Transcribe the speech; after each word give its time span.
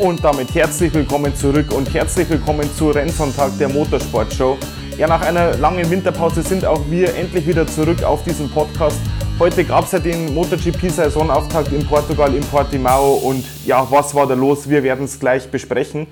Und 0.00 0.24
damit 0.24 0.54
herzlich 0.54 0.94
willkommen 0.94 1.36
zurück 1.36 1.74
und 1.74 1.92
herzlich 1.92 2.30
willkommen 2.30 2.66
zu 2.74 2.88
Rennsonntag 2.88 3.58
der 3.58 3.68
Motorsportshow. 3.68 4.56
Ja, 4.96 5.06
nach 5.06 5.20
einer 5.20 5.58
langen 5.58 5.90
Winterpause 5.90 6.40
sind 6.40 6.64
auch 6.64 6.80
wir 6.88 7.14
endlich 7.14 7.46
wieder 7.46 7.66
zurück 7.66 8.02
auf 8.02 8.24
diesem 8.24 8.48
Podcast. 8.48 8.98
Heute 9.38 9.62
gab 9.62 9.84
es 9.84 9.92
ja 9.92 9.98
den 9.98 10.32
MotoGP-Saisonauftakt 10.32 11.70
in 11.72 11.86
Portugal, 11.86 12.34
in 12.34 12.42
Portimao 12.44 13.12
und 13.12 13.44
ja, 13.66 13.86
was 13.90 14.14
war 14.14 14.26
da 14.26 14.32
los? 14.32 14.70
Wir 14.70 14.82
werden 14.82 15.04
es 15.04 15.20
gleich 15.20 15.50
besprechen. 15.50 16.06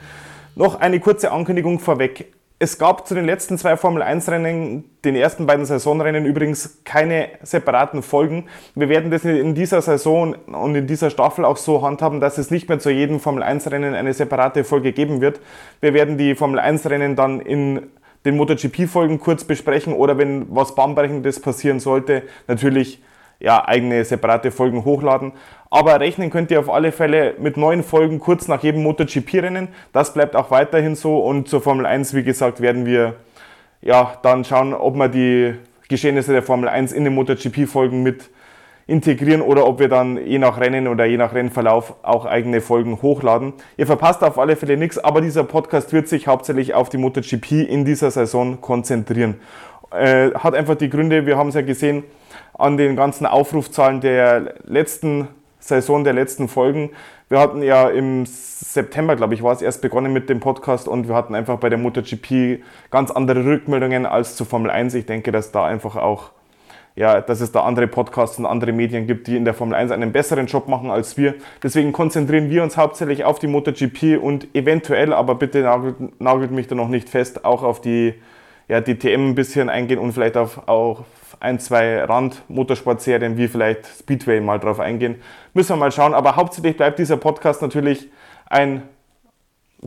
Noch 0.55 0.79
eine 0.79 1.01
kurze 1.01 1.33
Ankündigung 1.33 1.79
vorweg. 1.79 2.27
Es 2.61 2.77
gab 2.77 3.07
zu 3.07 3.15
den 3.15 3.25
letzten 3.25 3.57
zwei 3.57 3.77
Formel 3.77 4.03
1 4.03 4.29
Rennen, 4.29 4.91
den 5.05 5.15
ersten 5.15 5.47
beiden 5.47 5.65
Saisonrennen 5.65 6.27
übrigens, 6.27 6.81
keine 6.85 7.29
separaten 7.43 8.03
Folgen. 8.03 8.47
Wir 8.75 8.89
werden 8.89 9.13
das 9.13 9.25
in 9.25 9.55
dieser 9.55 9.81
Saison 9.81 10.35
und 10.35 10.75
in 10.75 10.89
dieser 10.89 11.11
Staffel 11.11 11.45
auch 11.45 11.57
so 11.57 11.83
handhaben, 11.83 12.19
dass 12.19 12.37
es 12.37 12.51
nicht 12.51 12.69
mehr 12.69 12.81
zu 12.81 12.91
jedem 12.91 13.21
Formel 13.21 13.45
1 13.45 13.71
Rennen 13.71 13.95
eine 13.95 14.13
separate 14.13 14.65
Folge 14.65 14.93
geben 14.93 15.21
wird. 15.21 15.41
Wir 15.81 15.95
werden 15.95 16.19
die 16.19 16.35
Formel 16.35 16.59
1 16.59 16.91
Rennen 16.91 17.15
dann 17.15 17.39
in 17.39 17.91
den 18.25 18.37
MotoGP-Folgen 18.37 19.21
kurz 19.21 19.45
besprechen 19.45 19.93
oder 19.93 20.19
wenn 20.19 20.47
was 20.53 20.75
Bahnbrechendes 20.75 21.41
passieren 21.41 21.79
sollte, 21.79 22.25
natürlich 22.49 23.01
ja, 23.41 23.67
eigene 23.67 24.05
separate 24.05 24.51
Folgen 24.51 24.85
hochladen. 24.85 25.33
Aber 25.71 26.01
rechnen 26.01 26.31
könnt 26.31 26.51
ihr 26.51 26.61
auf 26.61 26.71
alle 26.71 26.93
Fälle 26.93 27.35
mit 27.39 27.57
neuen 27.57 27.83
Folgen 27.83 28.19
kurz 28.21 28.49
nach 28.49 28.63
jedem 28.63 28.83
MotoGP-Rennen. 28.83 29.69
Das 29.93 30.15
bleibt 30.15 30.35
auch 30.35 30.51
weiterhin 30.51 30.95
so 30.95 31.19
und 31.19 31.49
zur 31.49 31.61
Formel 31.61 31.87
1, 31.87 32.15
wie 32.15 32.23
gesagt, 32.23 32.61
werden 32.61 32.87
wir 32.87 33.17
ja, 33.81 34.19
dann 34.23 34.45
schauen, 34.45 34.75
ob 34.75 34.97
wir 34.97 35.09
die 35.09 35.55
Geschehnisse 35.89 36.33
der 36.33 36.43
Formel 36.43 36.69
1 36.69 36.93
in 36.93 37.05
den 37.05 37.15
MotoGP-Folgen 37.15 38.03
mit 38.03 38.31
integrieren 38.87 39.43
oder 39.43 39.67
ob 39.67 39.79
wir 39.79 39.89
dann 39.89 40.17
je 40.27 40.39
nach 40.39 40.59
Rennen 40.59 40.89
oder 40.89 41.05
je 41.05 41.19
nach 41.19 41.35
Rennverlauf 41.35 41.95
auch 42.03 42.25
eigene 42.25 42.63
Folgen 42.63 43.03
hochladen. 43.03 43.53
Ihr 43.77 43.87
verpasst 43.87 44.25
auf 44.25 44.39
alle 44.39 44.57
Fälle 44.57 44.79
nichts, 44.79 44.99
aber 44.99 45.21
dieser 45.21 45.45
Podcast 45.45 45.93
wird 45.93 46.09
sich 46.09 46.27
hauptsächlich 46.27 46.73
auf 46.73 46.89
die 46.89 46.97
MotoGP 46.97 47.69
in 47.69 47.85
dieser 47.85 48.11
Saison 48.11 48.63
konzentrieren. 48.63 49.37
Äh, 49.91 50.31
hat 50.33 50.55
einfach 50.55 50.75
die 50.75 50.89
Gründe, 50.89 51.27
wir 51.27 51.37
haben 51.37 51.51
es 51.51 51.55
ja 51.55 51.61
gesehen, 51.61 52.03
an 52.59 52.77
den 52.77 52.97
ganzen 52.97 53.25
Aufrufzahlen 53.25 54.01
der 54.01 54.55
letzten 54.65 55.29
Saison, 55.61 56.05
der 56.05 56.13
letzten 56.13 56.49
Folgen. 56.49 56.91
Wir 57.29 57.41
hatten 57.41 57.63
ja 57.63 57.89
im 57.89 58.25
September, 58.27 59.15
glaube 59.15 59.35
ich, 59.35 59.43
war 59.43 59.53
es 59.53 59.63
erst 59.63 59.83
begonnen 59.83 60.13
mit 60.13 60.29
dem 60.29 60.41
Podcast 60.41 60.89
und 60.89 61.09
wir 61.09 61.15
hatten 61.15 61.35
einfach 61.35 61.59
bei 61.59 61.69
der 61.69 61.79
MotoGP 61.79 62.63
ganz 62.91 63.11
andere 63.11 63.45
Rückmeldungen 63.45 64.07
als 64.07 64.35
zu 64.35 64.45
Formel 64.45 64.71
1. 64.71 64.95
Ich 64.95 65.07
denke, 65.07 65.31
dass 65.31 65.53
da 65.53 65.67
einfach 65.67 65.97
auch, 65.97 66.31
ja, 66.97 67.21
dass 67.21 67.41
es 67.41 67.53
da 67.53 67.61
andere 67.65 67.87
Podcasts 67.87 68.39
und 68.39 68.47
andere 68.47 68.73
Medien 68.73 69.07
gibt, 69.07 69.27
die 69.27 69.37
in 69.37 69.45
der 69.45 69.55
Formel 69.55 69.75
1 69.75 69.91
einen 69.91 70.11
besseren 70.11 70.47
Job 70.47 70.69
machen 70.69 70.91
als 70.91 71.17
wir. 71.17 71.35
Deswegen 71.63 71.93
konzentrieren 71.93 72.51
wir 72.51 72.63
uns 72.63 72.77
hauptsächlich 72.77 73.25
auf 73.25 73.39
die 73.39 73.47
MotoGP 73.47 74.19
und 74.21 74.55
eventuell, 74.55 75.13
aber 75.13 75.35
bitte 75.35 75.61
nagelt, 75.61 76.21
nagelt 76.21 76.51
mich 76.51 76.67
da 76.67 76.75
noch 76.75 76.89
nicht 76.89 77.09
fest, 77.09 77.45
auch 77.45 77.63
auf 77.63 77.81
die, 77.81 78.15
ja, 78.69 78.81
die 78.81 78.99
TM 78.99 79.29
ein 79.29 79.35
bisschen 79.35 79.69
eingehen 79.69 79.99
und 79.99 80.13
vielleicht 80.13 80.37
auf, 80.37 80.67
auch 80.67 81.05
ein, 81.41 81.59
zwei 81.61 82.05
Rand-Motorsportserien 82.05 83.37
wie 83.37 83.49
vielleicht 83.49 83.87
Speedway 83.87 84.41
mal 84.41 84.59
drauf 84.59 84.81
eingehen. 84.81 85.17
Müssen 85.55 85.71
wir 85.71 85.77
mal 85.77 85.93
schauen. 85.93 86.15
Aber 86.15 86.37
hauptsächlich 86.37 86.77
bleibt 86.77 86.99
dieser 86.99 87.17
Podcast 87.17 87.63
natürlich 87.63 88.09
ein 88.47 88.83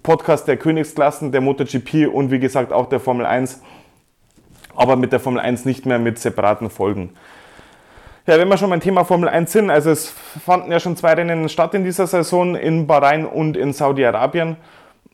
Podcast 0.03 0.47
der 0.47 0.57
Königsklassen, 0.57 1.31
der 1.31 1.41
MotoGP 1.41 2.07
und 2.11 2.31
wie 2.31 2.39
gesagt 2.39 2.71
auch 2.71 2.87
der 2.87 2.99
Formel 2.99 3.25
1. 3.25 3.61
Aber 4.75 4.95
mit 4.95 5.11
der 5.11 5.19
Formel 5.19 5.41
1 5.41 5.65
nicht 5.65 5.85
mehr 5.85 5.99
mit 5.99 6.17
separaten 6.17 6.69
Folgen. 6.69 7.13
Ja, 8.27 8.37
wenn 8.37 8.47
wir 8.47 8.57
schon 8.57 8.69
beim 8.69 8.79
Thema 8.79 9.03
Formel 9.03 9.27
1 9.27 9.51
sind, 9.51 9.69
also 9.69 9.89
es 9.89 10.09
fanden 10.09 10.71
ja 10.71 10.79
schon 10.79 10.95
zwei 10.95 11.13
Rennen 11.13 11.49
statt 11.49 11.73
in 11.73 11.83
dieser 11.83 12.07
Saison 12.07 12.55
in 12.55 12.87
Bahrain 12.87 13.25
und 13.25 13.57
in 13.57 13.73
Saudi-Arabien 13.73 14.57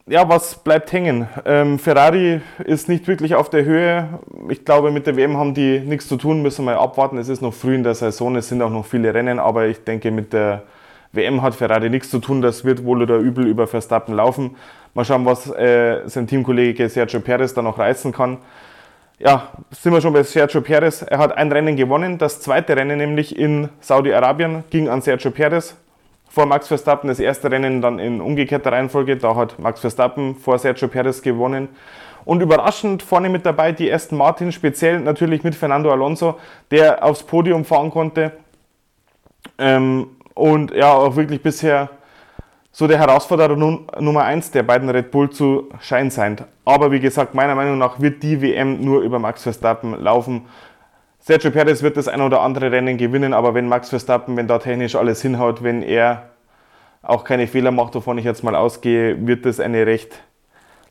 ja, 0.08 0.28
was 0.30 0.56
bleibt 0.56 0.92
hängen? 0.94 1.28
Ähm, 1.46 1.80
Ferrari 1.80 2.42
ist 2.64 2.88
nicht 2.88 3.08
wirklich 3.08 3.36
auf 3.36 3.50
der 3.50 3.66
Höhe. 3.66 4.08
Ich 4.50 4.64
glaube, 4.64 4.90
mit 4.92 5.06
der 5.06 5.18
WM 5.18 5.36
haben 5.36 5.54
die 5.54 5.80
nichts 5.80 6.08
zu 6.08 6.16
tun, 6.16 6.42
müssen 6.42 6.66
wir 6.66 6.80
abwarten. 6.80 7.18
Es 7.18 7.28
ist 7.28 7.42
noch 7.42 7.54
früh 7.54 7.76
in 7.76 7.84
der 7.84 7.94
Saison, 7.94 8.36
es 8.38 8.48
sind 8.48 8.62
auch 8.62 8.70
noch 8.70 8.86
viele 8.86 9.14
Rennen, 9.14 9.38
aber 9.38 9.68
ich 9.68 9.84
denke, 9.84 10.12
mit 10.12 10.32
der 10.32 10.64
WM 11.12 11.42
hat 11.42 11.56
Ferrari 11.56 11.90
nichts 11.90 12.10
zu 12.10 12.20
tun. 12.20 12.42
Das 12.42 12.64
wird 12.64 12.86
wohl 12.86 13.02
oder 13.02 13.18
übel 13.18 13.46
über 13.48 13.68
Verstappen 13.68 14.16
laufen. 14.16 14.56
Mal 14.94 15.04
schauen, 15.04 15.26
was 15.26 15.50
äh, 15.52 16.08
sein 16.08 16.26
Teamkollege 16.26 16.88
Sergio 16.88 17.20
Perez 17.20 17.54
da 17.54 17.62
noch 17.62 17.78
reißen 17.78 18.14
kann. 18.14 18.38
Ja, 19.20 19.50
sind 19.72 19.92
wir 19.92 20.00
schon 20.00 20.14
bei 20.14 20.24
Sergio 20.24 20.62
Perez. 20.62 21.02
Er 21.02 21.18
hat 21.18 21.36
ein 21.36 21.52
Rennen 21.52 21.76
gewonnen. 21.76 22.18
Das 22.18 22.40
zweite 22.40 22.78
Rennen, 22.78 22.98
nämlich 22.98 23.38
in 23.38 23.70
Saudi-Arabien, 23.82 24.64
ging 24.70 24.88
an 24.88 25.02
Sergio 25.02 25.32
Perez 25.32 25.76
vor 26.38 26.46
Max 26.46 26.68
Verstappen 26.68 27.08
das 27.08 27.20
erste 27.20 27.50
Rennen 27.50 27.82
dann 27.82 27.98
in 27.98 28.22
umgekehrter 28.22 28.72
Reihenfolge. 28.72 29.18
Da 29.18 29.36
hat 29.36 29.58
Max 29.58 29.80
Verstappen 29.80 30.36
vor 30.36 30.60
Sergio 30.60 30.88
Perez 30.88 31.24
gewonnen. 31.24 31.68
Und 32.26 32.42
überraschend 32.42 33.02
vorne 33.02 33.28
mit 33.28 33.44
dabei 33.44 33.72
die 33.72 33.92
Aston 33.92 34.20
Martin, 34.20 34.52
speziell 34.52 35.00
natürlich 35.00 35.44
mit 35.44 35.56
Fernando 35.56 35.92
Alonso, 35.92 36.38
der 36.70 37.04
aufs 37.04 37.24
Podium 37.24 37.66
fahren 37.66 37.90
konnte. 37.90 38.34
Ähm, 39.58 40.10
und 40.36 40.70
ja, 40.76 40.94
auch 40.94 41.16
wirklich 41.16 41.42
bisher 41.42 41.90
so 42.72 42.86
der 42.86 43.00
Herausforderer 43.00 43.56
Nummer 43.56 44.24
1 44.24 44.52
der 44.52 44.62
beiden 44.62 44.92
Red 44.92 45.10
Bull 45.10 45.32
zu 45.32 45.70
scheinen 45.82 46.12
sein. 46.12 46.38
Aber 46.66 46.92
wie 46.92 47.00
gesagt, 47.00 47.34
meiner 47.34 47.56
Meinung 47.56 47.80
nach 47.80 48.00
wird 48.00 48.22
die 48.22 48.44
WM 48.44 48.80
nur 48.86 49.02
über 49.02 49.18
Max 49.18 49.42
Verstappen 49.42 50.00
laufen. 50.00 50.46
Sergio 51.28 51.52
Perez 51.52 51.84
wird 51.84 51.98
das 51.98 52.08
ein 52.08 52.22
oder 52.22 52.40
andere 52.40 52.72
Rennen 52.72 52.96
gewinnen, 52.96 53.34
aber 53.34 53.54
wenn 53.54 53.68
Max 53.68 53.90
Verstappen, 53.90 54.38
wenn 54.38 54.48
da 54.48 54.60
technisch 54.60 54.96
alles 54.96 55.22
hinhaut, 55.22 55.62
wenn 55.62 55.84
er 55.84 56.30
auch 57.02 57.26
keine 57.26 57.48
Fehler 57.48 57.72
macht, 57.72 57.96
wovon 57.96 58.18
ich 58.18 58.24
jetzt 58.24 58.46
mal 58.46 58.56
ausgehe, 58.56 59.28
wird 59.28 59.46
das 59.46 59.60
eine 59.60 59.86
recht 59.86 60.22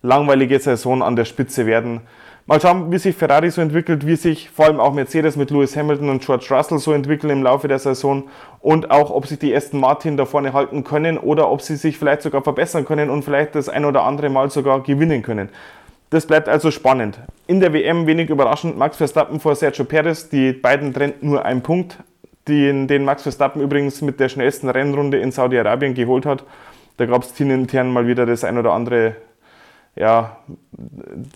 langweilige 0.02 0.58
Saison 0.58 1.02
an 1.02 1.16
der 1.16 1.24
Spitze 1.24 1.64
werden. 1.64 2.02
Mal 2.44 2.60
schauen, 2.60 2.92
wie 2.92 2.98
sich 2.98 3.16
Ferrari 3.16 3.50
so 3.50 3.62
entwickelt, 3.62 4.06
wie 4.06 4.16
sich 4.16 4.50
vor 4.50 4.66
allem 4.66 4.78
auch 4.78 4.92
Mercedes 4.92 5.36
mit 5.36 5.50
Lewis 5.50 5.74
Hamilton 5.74 6.10
und 6.10 6.22
George 6.22 6.48
Russell 6.50 6.80
so 6.80 6.92
entwickeln 6.92 7.30
im 7.30 7.42
Laufe 7.42 7.66
der 7.66 7.78
Saison 7.78 8.24
und 8.60 8.90
auch, 8.90 9.08
ob 9.10 9.26
sich 9.26 9.38
die 9.38 9.56
Aston 9.56 9.80
Martin 9.80 10.18
da 10.18 10.26
vorne 10.26 10.52
halten 10.52 10.84
können 10.84 11.16
oder 11.16 11.50
ob 11.50 11.62
sie 11.62 11.76
sich 11.76 11.96
vielleicht 11.96 12.20
sogar 12.20 12.42
verbessern 12.42 12.84
können 12.84 13.08
und 13.08 13.24
vielleicht 13.24 13.54
das 13.54 13.70
ein 13.70 13.86
oder 13.86 14.02
andere 14.02 14.28
Mal 14.28 14.50
sogar 14.50 14.82
gewinnen 14.82 15.22
können. 15.22 15.48
Das 16.10 16.26
bleibt 16.26 16.48
also 16.48 16.70
spannend. 16.70 17.18
In 17.48 17.60
der 17.60 17.72
WM 17.72 18.06
wenig 18.06 18.30
überraschend 18.30 18.78
Max 18.78 18.96
Verstappen 18.96 19.40
vor 19.40 19.56
Sergio 19.56 19.84
Perez. 19.84 20.28
Die 20.28 20.52
beiden 20.52 20.94
trennen 20.94 21.14
nur 21.20 21.44
einen 21.44 21.62
Punkt, 21.62 21.98
den, 22.46 22.86
den 22.86 23.04
Max 23.04 23.24
Verstappen 23.24 23.60
übrigens 23.60 24.02
mit 24.02 24.20
der 24.20 24.28
schnellsten 24.28 24.68
Rennrunde 24.68 25.18
in 25.18 25.32
Saudi-Arabien 25.32 25.94
geholt 25.94 26.26
hat. 26.26 26.44
Da 26.96 27.06
gab 27.06 27.22
es 27.22 27.34
teamintern 27.34 27.92
mal 27.92 28.06
wieder 28.06 28.24
das 28.24 28.44
ein 28.44 28.56
oder 28.56 28.72
andere, 28.72 29.16
ja, 29.96 30.36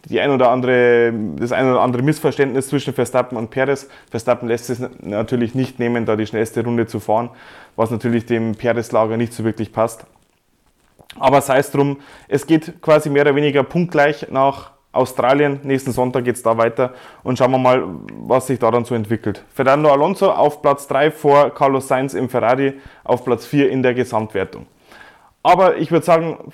die 0.09 0.21
ein 0.21 0.31
oder 0.31 0.51
andere, 0.51 1.13
das 1.37 1.51
ein 1.51 1.69
oder 1.69 1.81
andere 1.81 2.03
Missverständnis 2.03 2.69
zwischen 2.69 2.95
Verstappen 2.95 3.37
und 3.37 3.51
Perez. 3.51 3.89
Verstappen 4.11 4.49
lässt 4.49 4.71
es 4.71 4.81
natürlich 5.01 5.55
nicht 5.57 5.81
nehmen, 5.81 6.07
da 6.07 6.15
die 6.15 6.27
schnellste 6.27 6.63
Runde 6.63 6.87
zu 6.87 7.01
fahren, 7.01 7.31
was 7.75 7.91
natürlich 7.91 8.25
dem 8.25 8.55
Perez-Lager 8.55 9.17
nicht 9.17 9.33
so 9.33 9.43
wirklich 9.45 9.73
passt. 9.73 10.07
Aber 11.19 11.41
sei 11.41 11.59
es 11.59 11.71
drum, 11.71 11.99
es 12.29 12.47
geht 12.47 12.81
quasi 12.81 13.11
mehr 13.11 13.23
oder 13.23 13.35
weniger 13.35 13.63
punktgleich 13.63 14.29
nach 14.31 14.73
Australien. 14.93 15.61
Nächsten 15.63 15.93
Sonntag 15.93 16.25
geht 16.25 16.37
es 16.37 16.43
da 16.43 16.57
weiter 16.57 16.95
und 17.23 17.39
schauen 17.39 17.53
wir 17.53 17.59
mal, 17.59 17.85
was 18.27 18.49
sich 18.49 18.59
daran 18.59 18.85
so 18.85 18.95
entwickelt. 18.95 19.45
Fernando 19.53 19.91
Alonso 19.91 20.31
auf 20.31 20.63
Platz 20.63 20.87
3 20.89 21.11
vor 21.11 21.51
Carlos 21.51 21.89
Sainz 21.89 22.15
im 22.15 22.29
Ferrari 22.29 22.75
auf 23.05 23.25
Platz 23.25 23.47
4 23.47 23.71
in 23.71 23.83
der 23.83 23.95
Gesamtwertung. 23.95 24.67
Aber 25.43 25.77
ich 25.77 25.91
würde 25.91 26.05
sagen, 26.05 26.53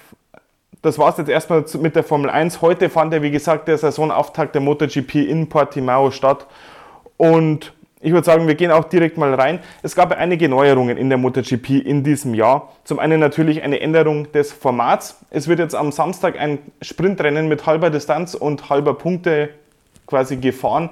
das 0.82 0.98
war 0.98 1.10
es 1.10 1.16
jetzt 1.16 1.28
erstmal 1.28 1.64
mit 1.80 1.96
der 1.96 2.04
Formel 2.04 2.30
1. 2.30 2.60
Heute 2.60 2.90
fand 2.90 3.12
ja, 3.12 3.22
wie 3.22 3.30
gesagt, 3.30 3.68
der 3.68 3.78
Saisonauftakt 3.78 4.54
der 4.54 4.62
MotoGP 4.62 5.16
in 5.16 5.48
Portimao 5.48 6.10
statt. 6.10 6.46
Und 7.16 7.72
ich 8.06 8.12
würde 8.12 8.24
sagen, 8.24 8.46
wir 8.46 8.54
gehen 8.54 8.70
auch 8.70 8.84
direkt 8.84 9.18
mal 9.18 9.34
rein. 9.34 9.58
Es 9.82 9.96
gab 9.96 10.12
einige 10.12 10.48
Neuerungen 10.48 10.96
in 10.96 11.08
der 11.08 11.18
MotoGP 11.18 11.84
in 11.84 12.04
diesem 12.04 12.34
Jahr. 12.34 12.72
Zum 12.84 13.00
einen 13.00 13.18
natürlich 13.18 13.64
eine 13.64 13.80
Änderung 13.80 14.30
des 14.30 14.52
Formats. 14.52 15.18
Es 15.30 15.48
wird 15.48 15.58
jetzt 15.58 15.74
am 15.74 15.90
Samstag 15.90 16.38
ein 16.38 16.60
Sprintrennen 16.80 17.48
mit 17.48 17.66
halber 17.66 17.90
Distanz 17.90 18.34
und 18.34 18.70
halber 18.70 18.94
Punkte 18.94 19.48
quasi 20.06 20.36
gefahren. 20.36 20.90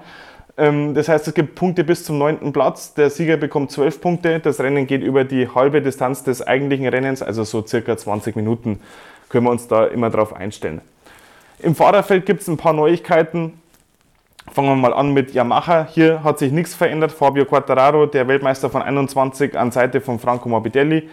Ähm, 0.58 0.94
das 0.94 1.08
heißt, 1.08 1.28
es 1.28 1.34
gibt 1.34 1.54
Punkte 1.54 1.84
bis 1.84 2.02
zum 2.02 2.18
neunten 2.18 2.52
Platz. 2.52 2.94
Der 2.94 3.10
Sieger 3.10 3.36
bekommt 3.36 3.70
zwölf 3.70 4.00
Punkte. 4.00 4.40
Das 4.40 4.58
Rennen 4.58 4.88
geht 4.88 5.02
über 5.02 5.22
die 5.22 5.46
halbe 5.46 5.82
Distanz 5.82 6.24
des 6.24 6.44
eigentlichen 6.44 6.88
Rennens, 6.88 7.22
also 7.22 7.44
so 7.44 7.64
circa 7.64 7.96
20 7.96 8.34
Minuten 8.34 8.80
können 9.28 9.46
wir 9.46 9.52
uns 9.52 9.68
da 9.68 9.86
immer 9.86 10.10
drauf 10.10 10.34
einstellen. 10.34 10.80
Im 11.60 11.76
Fahrerfeld 11.76 12.26
gibt 12.26 12.42
es 12.42 12.48
ein 12.48 12.56
paar 12.56 12.72
Neuigkeiten. 12.72 13.60
Fangen 14.52 14.68
wir 14.68 14.76
mal 14.76 14.92
an 14.92 15.12
mit 15.12 15.32
Yamaha. 15.32 15.88
Hier 15.90 16.22
hat 16.22 16.38
sich 16.38 16.52
nichts 16.52 16.74
verändert. 16.74 17.12
Fabio 17.12 17.44
Quartararo, 17.44 18.06
der 18.06 18.28
Weltmeister 18.28 18.70
von 18.70 18.82
21 18.82 19.58
an 19.58 19.70
Seite 19.70 20.00
von 20.00 20.18
Franco 20.18 20.48
Morbidelli. 20.48 21.08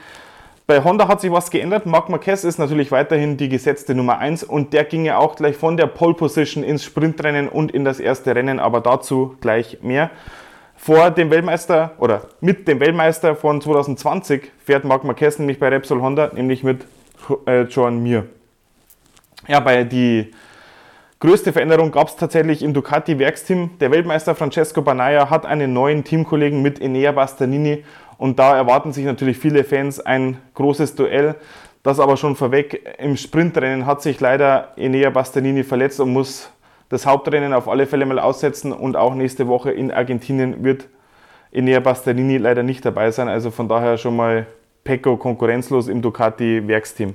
Bei 0.67 0.83
Honda 0.83 1.07
hat 1.07 1.21
sich 1.21 1.31
was 1.31 1.49
geändert. 1.49 1.85
Marc 1.85 2.09
Marquez 2.09 2.43
ist 2.43 2.59
natürlich 2.59 2.91
weiterhin 2.91 3.37
die 3.37 3.49
gesetzte 3.49 3.95
Nummer 3.95 4.19
1 4.19 4.43
und 4.43 4.73
der 4.73 4.83
ging 4.83 5.05
ja 5.05 5.17
auch 5.17 5.35
gleich 5.35 5.57
von 5.57 5.75
der 5.75 5.87
Pole 5.87 6.13
Position 6.13 6.63
ins 6.63 6.83
Sprintrennen 6.83 7.49
und 7.49 7.71
in 7.71 7.83
das 7.83 7.99
erste 7.99 8.35
Rennen, 8.35 8.59
aber 8.59 8.79
dazu 8.79 9.35
gleich 9.41 9.79
mehr. 9.81 10.11
Vor 10.77 11.11
dem 11.11 11.29
Weltmeister 11.29 11.91
oder 11.97 12.21
mit 12.39 12.67
dem 12.67 12.79
Weltmeister 12.79 13.35
von 13.35 13.59
2020 13.61 14.51
fährt 14.63 14.83
Marc 14.83 15.03
Marquez 15.03 15.39
nämlich 15.39 15.59
bei 15.59 15.69
Repsol 15.69 16.01
Honda, 16.01 16.31
nämlich 16.33 16.63
mit 16.63 16.85
äh, 17.45 17.63
Joan 17.63 18.01
Mir. 18.01 18.27
Ja, 19.47 19.59
bei 19.59 19.83
die 19.83 20.31
größte 21.21 21.53
Veränderung 21.53 21.91
gab 21.91 22.07
es 22.07 22.15
tatsächlich 22.15 22.63
im 22.63 22.73
Ducati-Werksteam. 22.73 23.77
Der 23.79 23.91
Weltmeister 23.91 24.35
Francesco 24.35 24.81
Banaya 24.81 25.29
hat 25.29 25.45
einen 25.45 25.71
neuen 25.71 26.03
Teamkollegen 26.03 26.61
mit 26.61 26.81
Enea 26.81 27.11
Bastanini 27.11 27.85
und 28.17 28.39
da 28.39 28.57
erwarten 28.57 28.91
sich 28.91 29.05
natürlich 29.05 29.37
viele 29.37 29.63
Fans 29.63 29.99
ein 29.99 30.37
großes 30.55 30.95
Duell. 30.95 31.35
Das 31.83 31.99
aber 31.99 32.17
schon 32.17 32.35
vorweg, 32.35 32.97
im 32.97 33.15
Sprintrennen 33.17 33.85
hat 33.85 34.01
sich 34.01 34.19
leider 34.19 34.73
Enea 34.77 35.11
Bastanini 35.11 35.63
verletzt 35.63 35.99
und 35.99 36.11
muss 36.11 36.51
das 36.89 37.05
Hauptrennen 37.05 37.53
auf 37.53 37.69
alle 37.69 37.85
Fälle 37.85 38.05
mal 38.07 38.19
aussetzen 38.19 38.73
und 38.73 38.97
auch 38.97 39.13
nächste 39.13 39.47
Woche 39.47 39.71
in 39.71 39.91
Argentinien 39.91 40.63
wird 40.63 40.87
Enea 41.51 41.81
Bastanini 41.81 42.37
leider 42.37 42.63
nicht 42.63 42.83
dabei 42.83 43.11
sein. 43.11 43.27
Also 43.27 43.51
von 43.51 43.69
daher 43.69 43.97
schon 43.97 44.15
mal 44.15 44.47
Pecco 44.83 45.17
konkurrenzlos 45.17 45.87
im 45.87 46.01
Ducati 46.01 46.67
Werksteam. 46.67 47.13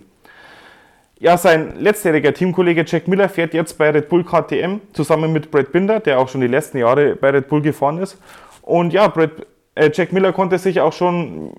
Ja, 1.19 1.39
sein 1.39 1.77
letztjähriger 1.79 2.35
Teamkollege 2.35 2.85
Jack 2.87 3.09
Miller 3.09 3.31
fährt 3.31 3.55
jetzt 3.55 3.79
bei 3.79 3.89
Red 3.89 4.11
Bull 4.11 4.23
KTM 4.23 4.81
zusammen 4.93 5.33
mit 5.33 5.51
Brad 5.51 5.73
Binder, 5.73 5.99
der 5.99 6.19
auch 6.19 6.29
schon 6.29 6.43
die 6.43 6.47
letzten 6.47 6.77
Jahre 6.77 7.17
bei 7.17 7.31
Red 7.31 7.49
Bull 7.49 7.63
gefahren 7.63 7.97
ist. 7.97 8.19
Und 8.61 8.93
ja, 8.93 9.09
Brad, 9.09 9.31
äh, 9.75 9.91
Jack 9.95 10.13
Miller 10.13 10.35
konnte 10.35 10.59
sich 10.59 10.79
auch 10.79 10.93
schon 10.93 11.53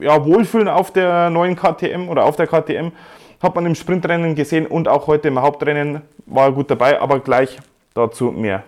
ja, 0.00 0.22
wohlfühlen 0.26 0.68
auf 0.68 0.92
der 0.92 1.30
neuen 1.30 1.56
KTM 1.56 2.10
oder 2.10 2.26
auf 2.26 2.36
der 2.36 2.46
KTM. 2.46 2.92
Hat 3.42 3.54
man 3.54 3.64
im 3.64 3.74
Sprintrennen 3.74 4.34
gesehen 4.34 4.66
und 4.66 4.86
auch 4.86 5.06
heute 5.06 5.28
im 5.28 5.40
Hauptrennen 5.40 6.02
war 6.26 6.48
er 6.48 6.52
gut 6.52 6.70
dabei, 6.70 7.00
aber 7.00 7.20
gleich 7.20 7.56
dazu 7.94 8.26
mehr. 8.26 8.64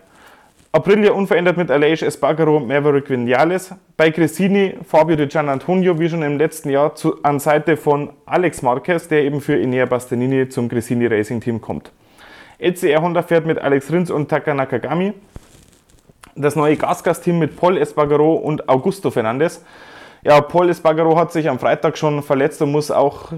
Aprilia 0.75 1.13
unverändert 1.13 1.59
mit 1.59 1.71
Aleix 1.71 2.01
Espargaro, 2.01 2.59
Maverick 2.59 3.11
Vinales. 3.11 3.75
Bei 3.99 4.11
Cressini 4.11 4.79
Fabio 4.89 5.17
Di 5.17 5.27
Gianantonio, 5.27 5.99
wie 5.99 6.09
schon 6.09 6.23
im 6.23 6.39
letzten 6.39 6.71
Jahr, 6.71 6.95
zu, 6.95 7.23
an 7.23 7.41
Seite 7.41 7.77
von 7.77 8.09
Alex 8.25 8.63
Marquez, 8.63 9.07
der 9.07 9.23
eben 9.23 9.43
für 9.43 9.55
Inea 9.55 9.85
Bastianini 9.85 10.49
zum 10.49 10.71
Cressini 10.71 11.09
Racing 11.09 11.43
Team 11.43 11.61
kommt. 11.61 11.93
LCR 12.59 13.03
Honda 13.03 13.23
fährt 13.23 13.45
mit 13.45 13.59
Alex 13.59 13.93
Rins 13.93 14.11
und 14.11 14.31
Taka 14.31 14.55
Nakagami. 14.55 15.13
Das 16.37 16.57
neue 16.57 16.79
Gasgas-Team 16.79 17.39
mit 17.39 17.55
Paul 17.55 17.77
Espargaro 17.77 18.33
und 18.33 18.67
Augusto 18.71 19.11
Fernandes. 19.11 19.63
Ja, 20.25 20.41
Paul 20.41 20.71
Espargaro 20.71 21.19
hat 21.19 21.33
sich 21.33 21.51
am 21.51 21.59
Freitag 21.59 21.99
schon 21.99 22.23
verletzt 22.23 22.63
und 22.63 22.71
muss 22.71 22.91
auch 22.91 23.33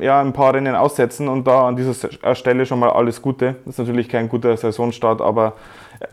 ja, 0.00 0.20
ein 0.20 0.32
paar 0.32 0.54
Rennen 0.54 0.76
aussetzen. 0.76 1.28
Und 1.28 1.46
da 1.46 1.66
an 1.66 1.76
dieser 1.76 2.34
Stelle 2.34 2.64
schon 2.64 2.78
mal 2.78 2.88
alles 2.88 3.20
Gute. 3.20 3.56
Das 3.66 3.74
ist 3.74 3.78
natürlich 3.80 4.08
kein 4.08 4.30
guter 4.30 4.56
Saisonstart, 4.56 5.20
aber 5.20 5.54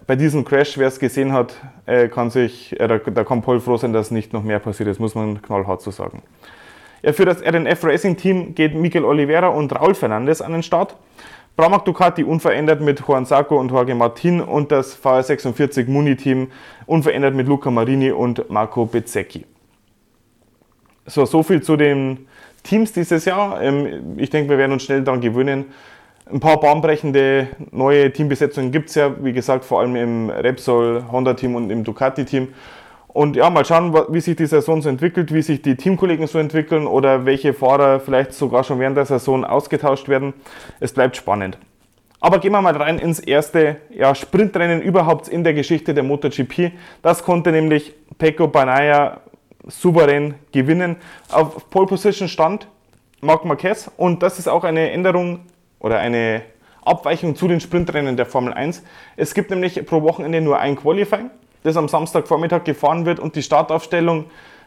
bei 0.06 0.16
diesem 0.16 0.44
Crash, 0.44 0.78
wer 0.78 0.88
es 0.88 1.00
gesehen 1.00 1.34
hat, 1.34 1.56
äh, 1.86 2.07
kann 2.07 2.30
sich, 2.30 2.78
äh, 2.80 2.88
da, 2.88 2.98
da, 2.98 3.24
kann 3.24 3.42
Paul 3.42 3.60
froh 3.60 3.78
sein, 3.78 3.94
dass 3.94 4.12
nicht 4.12 4.34
noch 4.34 4.44
mehr 4.44 4.60
passiert 4.60 4.89
ist, 4.89 5.00
muss 5.00 5.16
man 5.16 5.42
knallhart 5.42 5.81
so 5.81 5.92
sagen. 5.92 6.24
Ja, 7.01 7.13
für 7.13 7.25
das 7.25 7.42
RNF 7.42 7.84
Racing 7.84 8.18
Team 8.18 8.56
geht 8.56 8.75
Miguel 8.75 9.06
Oliveira 9.06 9.48
und 9.48 9.74
Raul 9.74 9.94
Fernandes 9.94 10.42
an 10.42 10.51
den 10.51 10.63
Start. 10.63 10.95
Pramac 11.56 11.86
Ducati 11.86 12.24
unverändert 12.24 12.81
mit 12.81 13.00
Juan 13.00 13.25
Sarko 13.25 13.60
und 13.60 13.72
Jorge 13.72 13.95
Martin 13.95 14.42
und 14.42 14.72
das 14.72 14.95
VR46 15.01 15.89
Muni 15.89 16.16
Team 16.16 16.51
unverändert 16.86 17.34
mit 17.34 17.48
Luca 17.48 17.72
Marini 17.72 18.12
und 18.12 18.50
Marco 18.50 18.86
Bezzecchi. 18.86 19.45
So, 21.06 21.25
so 21.25 21.42
viel 21.42 21.62
zu 21.63 21.78
den 21.78 22.28
Teams 22.63 22.92
dieses 22.92 23.25
Jahr. 23.25 23.62
Ähm, 23.62 24.18
ich 24.18 24.30
denke, 24.30 24.50
wir 24.50 24.57
werden 24.57 24.74
uns 24.74 24.84
schnell 24.84 25.04
daran 25.04 25.22
gewöhnen. 25.22 25.66
Ein 26.29 26.41
paar 26.41 26.59
bahnbrechende 26.59 27.47
neue 27.71 28.12
Teambesetzungen 28.12 28.71
gibt 28.71 28.89
es 28.89 28.95
ja, 28.95 29.12
wie 29.24 29.31
gesagt, 29.31 29.63
vor 29.63 29.79
allem 29.79 29.95
im 29.95 30.29
Repsol 30.29 31.06
Honda-Team 31.09 31.56
und 31.56 31.69
im 31.69 31.85
Ducati-Team. 31.85 32.50
Und 33.07 33.35
ja, 33.38 33.50
mal 33.50 33.63
schauen, 33.63 33.95
wie 34.09 34.19
sich 34.19 34.35
die 34.35 34.45
Saison 34.45 34.81
so 34.81 34.89
entwickelt, 34.89 35.33
wie 35.33 35.41
sich 35.41 35.62
die 35.62 35.75
Teamkollegen 35.75 36.27
so 36.27 36.38
entwickeln 36.38 36.85
oder 36.85 37.25
welche 37.25 37.53
Fahrer 37.53 38.01
vielleicht 38.01 38.33
sogar 38.33 38.65
schon 38.65 38.79
während 38.79 38.97
der 38.97 39.06
Saison 39.06 39.45
ausgetauscht 39.45 40.09
werden. 40.09 40.33
Es 40.81 40.94
bleibt 40.94 41.15
spannend. 41.15 41.57
Aber 42.19 42.39
gehen 42.39 42.51
wir 42.51 42.62
mal 42.62 42.75
rein 42.75 43.00
ins 43.00 43.19
erste 43.19 43.77
ja, 43.89 44.13
Sprintrennen 44.13 44.81
überhaupt 44.81 45.29
in 45.29 45.44
der 45.44 45.53
Geschichte 45.53 45.94
der 45.94 46.03
MotoGP. 46.03 46.74
Das 47.01 47.24
konnte 47.24 47.51
nämlich 47.51 47.94
Pecco 48.18 48.47
Banaya 48.47 49.21
souverän 49.65 50.35
gewinnen. 50.51 50.97
Auf 51.31 51.69
Pole 51.69 51.88
Position 51.88 52.27
stand 52.27 52.68
Marc 53.21 53.45
Marquez 53.45 53.89
und 53.97 54.21
das 54.21 54.39
ist 54.39 54.47
auch 54.50 54.63
eine 54.63 54.91
Änderung 54.91 55.39
oder 55.79 56.00
eine 56.00 56.41
Abweichung 56.83 57.35
zu 57.35 57.47
den 57.47 57.59
Sprintrennen 57.59 58.18
der 58.18 58.25
Formel 58.25 58.53
1. 58.53 58.83
Es 59.15 59.33
gibt 59.33 59.50
nämlich 59.50 59.85
pro 59.85 60.01
Wochenende 60.01 60.41
nur 60.41 60.59
ein 60.59 60.75
Qualifying, 60.75 61.29
das 61.63 61.77
am 61.77 61.88
Samstagvormittag 61.88 62.63
gefahren 62.63 63.06
wird 63.06 63.19
und 63.19 63.35
die 63.35 63.44
Startaufstellung 63.44 64.25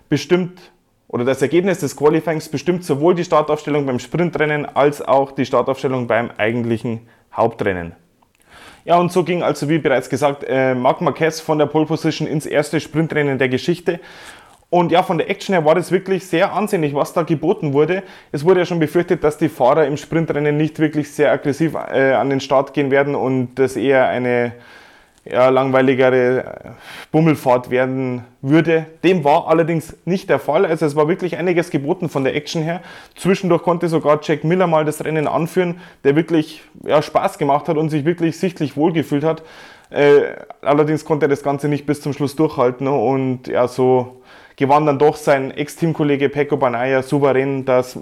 bestimmt 0.08 0.60
oder 1.08 1.24
das 1.24 1.42
Ergebnis 1.42 1.80
des 1.80 1.96
Qualifyings 1.96 2.48
bestimmt 2.48 2.84
sowohl 2.84 3.16
die 3.16 3.24
Startaufstellung 3.24 3.84
beim 3.84 3.98
Sprintrennen 3.98 4.64
als 4.64 5.02
auch 5.02 5.32
die 5.32 5.44
Startaufstellung 5.44 6.06
beim 6.06 6.30
eigentlichen 6.36 7.08
Hauptrennen. 7.32 7.96
Ja, 8.84 8.98
und 8.98 9.12
so 9.12 9.24
ging 9.24 9.42
also, 9.42 9.68
wie 9.68 9.78
bereits 9.78 10.08
gesagt, 10.08 10.44
äh, 10.46 10.74
Marc 10.74 11.00
Marquez 11.00 11.40
von 11.40 11.58
der 11.58 11.66
Pole 11.66 11.86
Position 11.86 12.26
ins 12.28 12.46
erste 12.46 12.80
Sprintrennen 12.80 13.38
der 13.38 13.48
Geschichte. 13.48 14.00
Und 14.70 14.92
ja, 14.92 15.02
von 15.02 15.18
der 15.18 15.28
Action 15.28 15.52
her 15.52 15.64
war 15.64 15.74
das 15.74 15.90
wirklich 15.90 16.24
sehr 16.26 16.52
ansehnlich, 16.52 16.94
was 16.94 17.12
da 17.12 17.22
geboten 17.22 17.72
wurde. 17.72 18.04
Es 18.30 18.44
wurde 18.44 18.60
ja 18.60 18.66
schon 18.66 18.78
befürchtet, 18.78 19.24
dass 19.24 19.36
die 19.36 19.48
Fahrer 19.48 19.84
im 19.86 19.96
Sprintrennen 19.96 20.56
nicht 20.56 20.78
wirklich 20.78 21.12
sehr 21.12 21.32
aggressiv 21.32 21.74
äh, 21.74 22.12
an 22.12 22.30
den 22.30 22.38
Start 22.40 22.72
gehen 22.72 22.92
werden 22.92 23.16
und 23.16 23.56
das 23.56 23.76
eher 23.76 24.08
eine 24.08 24.52
ja, 25.24 25.48
langweiligere 25.48 26.44
äh, 26.44 26.70
Bummelfahrt 27.10 27.70
werden 27.70 28.24
würde. 28.42 28.86
Dem 29.02 29.24
war 29.24 29.48
allerdings 29.48 29.96
nicht 30.04 30.30
der 30.30 30.38
Fall. 30.38 30.64
Also 30.64 30.86
es 30.86 30.96
war 30.96 31.08
wirklich 31.08 31.36
einiges 31.36 31.70
geboten 31.70 32.08
von 32.08 32.22
der 32.22 32.34
Action 32.34 32.62
her. 32.62 32.80
Zwischendurch 33.16 33.62
konnte 33.62 33.88
sogar 33.88 34.20
Jack 34.22 34.44
Miller 34.44 34.68
mal 34.68 34.84
das 34.84 35.04
Rennen 35.04 35.26
anführen, 35.26 35.80
der 36.04 36.16
wirklich 36.16 36.62
ja, 36.84 37.02
Spaß 37.02 37.38
gemacht 37.38 37.68
hat 37.68 37.76
und 37.76 37.90
sich 37.90 38.04
wirklich 38.04 38.38
sichtlich 38.38 38.76
wohlgefühlt 38.76 39.24
hat. 39.24 39.42
Äh, 39.90 40.36
allerdings 40.62 41.04
konnte 41.04 41.26
er 41.26 41.28
das 41.28 41.42
Ganze 41.42 41.68
nicht 41.68 41.84
bis 41.84 42.00
zum 42.00 42.12
Schluss 42.12 42.36
durchhalten 42.36 42.86
und 42.86 43.48
ja, 43.48 43.66
so 43.66 44.22
gewann 44.60 44.84
dann 44.84 44.98
doch 44.98 45.16
sein 45.16 45.50
Ex-Teamkollege 45.52 46.28
Pecco 46.28 46.58
Banaya 46.58 47.02
souverän 47.02 47.64
das 47.64 47.98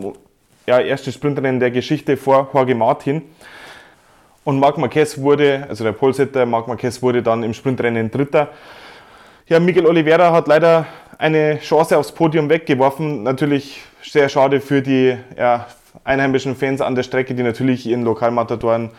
ja, 0.67 0.81
erste 0.81 1.13
Sprintrennen 1.13 1.61
der 1.61 1.71
Geschichte 1.71 2.17
vor 2.17 2.51
Jorge 2.53 2.75
Martin. 2.75 3.23
Und 4.43 4.59
Marc 4.59 4.77
Marquez 4.77 5.19
wurde, 5.19 5.67
also 5.69 5.85
der 5.85 5.93
Polsetter 5.93 6.47
Marc 6.47 6.67
Marquez 6.67 7.01
wurde 7.01 7.23
dann 7.23 7.45
im 7.45 7.55
Sprintrennen 7.55 8.11
Dritter. 8.11 8.49
Ja, 9.47 9.61
Miguel 9.61 9.87
Oliveira 9.87 10.33
hat 10.33 10.49
leider 10.49 10.87
eine 11.17 11.61
Chance 11.61 11.97
aufs 11.97 12.11
Podium 12.11 12.51
weggeworfen. 12.51 13.23
Natürlich 13.23 13.81
sehr 14.03 14.29
schade 14.29 14.61
für 14.61 14.83
die 14.83 15.17
ja, 15.37 15.69
einheimischen 16.03 16.57
Fans 16.57 16.81
an 16.81 16.97
der 16.97 17.05
Strecke, 17.05 17.37
die 17.37 17.45
natürlich 17.45 17.87
ihren 17.87 18.03
Lokalmatadoren 18.03 18.91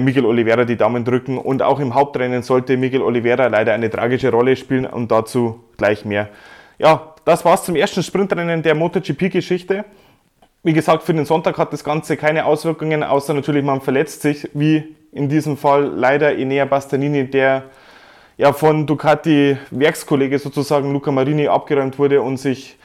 Miguel 0.00 0.24
Oliveira 0.24 0.64
die 0.64 0.76
Daumen 0.76 1.04
drücken. 1.04 1.38
Und 1.38 1.62
auch 1.62 1.80
im 1.80 1.94
Hauptrennen 1.94 2.42
sollte 2.42 2.76
Miguel 2.76 3.02
Oliveira 3.02 3.46
leider 3.48 3.74
eine 3.74 3.90
tragische 3.90 4.30
Rolle 4.30 4.56
spielen 4.56 4.86
und 4.86 5.10
dazu 5.10 5.60
gleich 5.76 6.04
mehr. 6.04 6.28
Ja, 6.78 7.14
das 7.24 7.44
war's 7.44 7.64
zum 7.64 7.76
ersten 7.76 8.02
Sprintrennen 8.02 8.62
der 8.62 8.74
MotoGP-Geschichte. 8.74 9.84
Wie 10.62 10.72
gesagt, 10.72 11.02
für 11.02 11.12
den 11.12 11.26
Sonntag 11.26 11.58
hat 11.58 11.72
das 11.72 11.84
Ganze 11.84 12.16
keine 12.16 12.46
Auswirkungen, 12.46 13.02
außer 13.02 13.34
natürlich 13.34 13.62
man 13.62 13.82
verletzt 13.82 14.22
sich, 14.22 14.48
wie 14.54 14.96
in 15.12 15.28
diesem 15.28 15.56
Fall 15.56 15.84
leider 15.84 16.36
Enea 16.36 16.64
Bastanini, 16.64 17.28
der 17.30 17.64
ja 18.38 18.52
von 18.52 18.86
Ducati 18.86 19.58
Werkskollege 19.70 20.38
sozusagen 20.38 20.92
Luca 20.92 21.12
Marini 21.12 21.48
abgeräumt 21.48 21.98
wurde 21.98 22.22
und 22.22 22.38
sich 22.38 22.78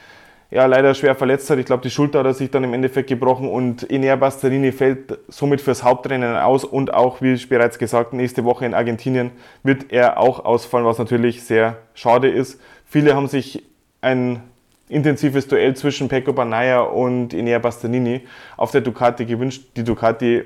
ja, 0.50 0.66
leider 0.66 0.94
schwer 0.94 1.14
verletzt 1.14 1.48
hat. 1.48 1.58
Ich 1.58 1.66
glaube, 1.66 1.82
die 1.82 1.90
Schulter 1.90 2.20
hat 2.20 2.26
er 2.26 2.34
sich 2.34 2.50
dann 2.50 2.64
im 2.64 2.74
Endeffekt 2.74 3.08
gebrochen 3.08 3.48
und 3.48 3.88
Enea 3.90 4.16
Bastarini 4.16 4.72
fällt 4.72 5.18
somit 5.28 5.60
fürs 5.60 5.84
Hauptrennen 5.84 6.36
aus 6.36 6.64
und 6.64 6.92
auch, 6.92 7.22
wie 7.22 7.36
bereits 7.46 7.78
gesagt, 7.78 8.12
nächste 8.12 8.44
Woche 8.44 8.66
in 8.66 8.74
Argentinien 8.74 9.30
wird 9.62 9.92
er 9.92 10.18
auch 10.18 10.44
ausfallen, 10.44 10.84
was 10.84 10.98
natürlich 10.98 11.44
sehr 11.44 11.78
schade 11.94 12.28
ist. 12.28 12.60
Viele 12.84 13.14
haben 13.14 13.28
sich 13.28 13.62
ein 14.00 14.42
intensives 14.88 15.46
Duell 15.46 15.76
zwischen 15.76 16.08
Pecco 16.08 16.32
Banaya 16.32 16.80
und 16.80 17.32
Enea 17.32 17.60
Bastanini 17.60 18.22
auf 18.56 18.72
der 18.72 18.80
Ducati 18.80 19.26
gewünscht. 19.26 19.62
Die 19.76 19.84
Ducati, 19.84 20.42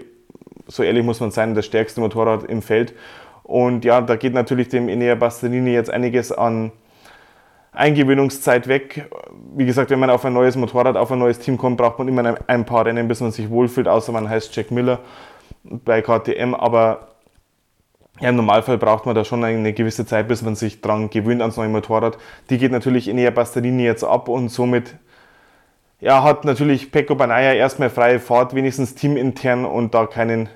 so 0.67 0.83
ehrlich 0.83 1.03
muss 1.03 1.21
man 1.21 1.31
sein, 1.31 1.55
das 1.55 1.65
stärkste 1.65 2.03
Motorrad 2.03 2.45
im 2.45 2.61
Feld. 2.61 2.93
Und 3.43 3.87
ja, 3.87 4.03
da 4.03 4.17
geht 4.17 4.35
natürlich 4.35 4.69
dem 4.69 4.91
Enea 4.91 5.15
Bastanini 5.15 5.73
jetzt 5.73 5.91
einiges 5.91 6.31
an 6.31 6.73
Eingewöhnungszeit 7.75 8.69
weg. 8.69 9.11
Wie 9.55 9.67
gesagt, 9.67 9.91
wenn 9.91 9.99
man 9.99 10.11
auf 10.11 10.25
ein 10.25 10.33
neues 10.33 10.57
Motorrad, 10.57 10.97
auf 10.97 11.11
ein 11.11 11.19
neues 11.19 11.39
Team 11.41 11.59
kommt, 11.59 11.77
braucht 11.77 11.99
man 11.99 12.09
immer 12.09 12.37
ein 12.47 12.65
paar 12.65 12.87
Rennen, 12.87 13.09
bis 13.09 13.21
man 13.21 13.33
sich 13.33 13.51
wohlfühlt, 13.51 13.89
außer 13.89 14.13
man 14.13 14.29
heißt 14.29 14.55
Jack 14.55 14.71
Miller 14.71 15.01
bei 15.65 16.01
KTM. 16.01 16.55
Aber 16.55 17.09
ja, 18.21 18.29
im 18.29 18.37
Normalfall 18.37 18.79
braucht 18.79 19.07
man 19.07 19.15
da 19.15 19.25
schon 19.25 19.43
eine 19.43 19.73
gewisse 19.73 20.07
Zeit, 20.07 20.29
bis 20.29 20.43
man 20.43 20.55
sich 20.55 20.81
dran 20.81 21.11
gewöhnt 21.11 21.41
ans 21.41 21.57
neue 21.57 21.69
Motorrad. 21.69 22.17
Die 22.49 22.59
geht 22.59 22.71
natürlich 22.71 23.09
in 23.09 23.17
der 23.17 23.33
Basterini 23.33 23.85
jetzt 23.85 24.05
ab 24.05 24.29
und 24.29 24.51
somit 24.51 24.95
ja, 26.01 26.23
hat 26.23 26.45
natürlich 26.45 26.93
Pecco 26.93 27.15
Banaya 27.15 27.55
erstmal 27.55 27.91
freie 27.91 28.21
Fahrt, 28.21 28.55
wenigstens 28.55 28.95
teamintern 28.95 29.65
und 29.65 29.95
da 29.95 30.07
keinen 30.07 30.49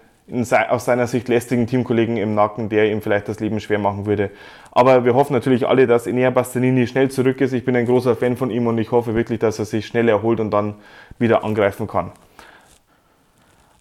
aus 0.68 0.84
seiner 0.84 1.06
Sicht 1.06 1.28
lästigen 1.28 1.66
Teamkollegen 1.66 2.16
im 2.16 2.34
Nacken, 2.34 2.68
der 2.68 2.90
ihm 2.90 3.00
vielleicht 3.00 3.28
das 3.28 3.40
Leben 3.40 3.60
schwer 3.60 3.78
machen 3.78 4.06
würde. 4.06 4.30
Aber 4.72 5.04
wir 5.04 5.14
hoffen 5.14 5.32
natürlich 5.32 5.66
alle, 5.66 5.86
dass 5.86 6.06
Enea 6.06 6.30
Bastianini 6.30 6.86
schnell 6.86 7.10
zurück 7.10 7.40
ist. 7.40 7.52
Ich 7.52 7.64
bin 7.64 7.74
ein 7.76 7.86
großer 7.86 8.14
Fan 8.14 8.36
von 8.36 8.50
ihm 8.50 8.66
und 8.66 8.78
ich 8.78 8.90
hoffe 8.90 9.14
wirklich, 9.14 9.38
dass 9.38 9.58
er 9.58 9.64
sich 9.64 9.86
schnell 9.86 10.08
erholt 10.08 10.40
und 10.40 10.50
dann 10.50 10.74
wieder 11.18 11.44
angreifen 11.44 11.86
kann. 11.86 12.12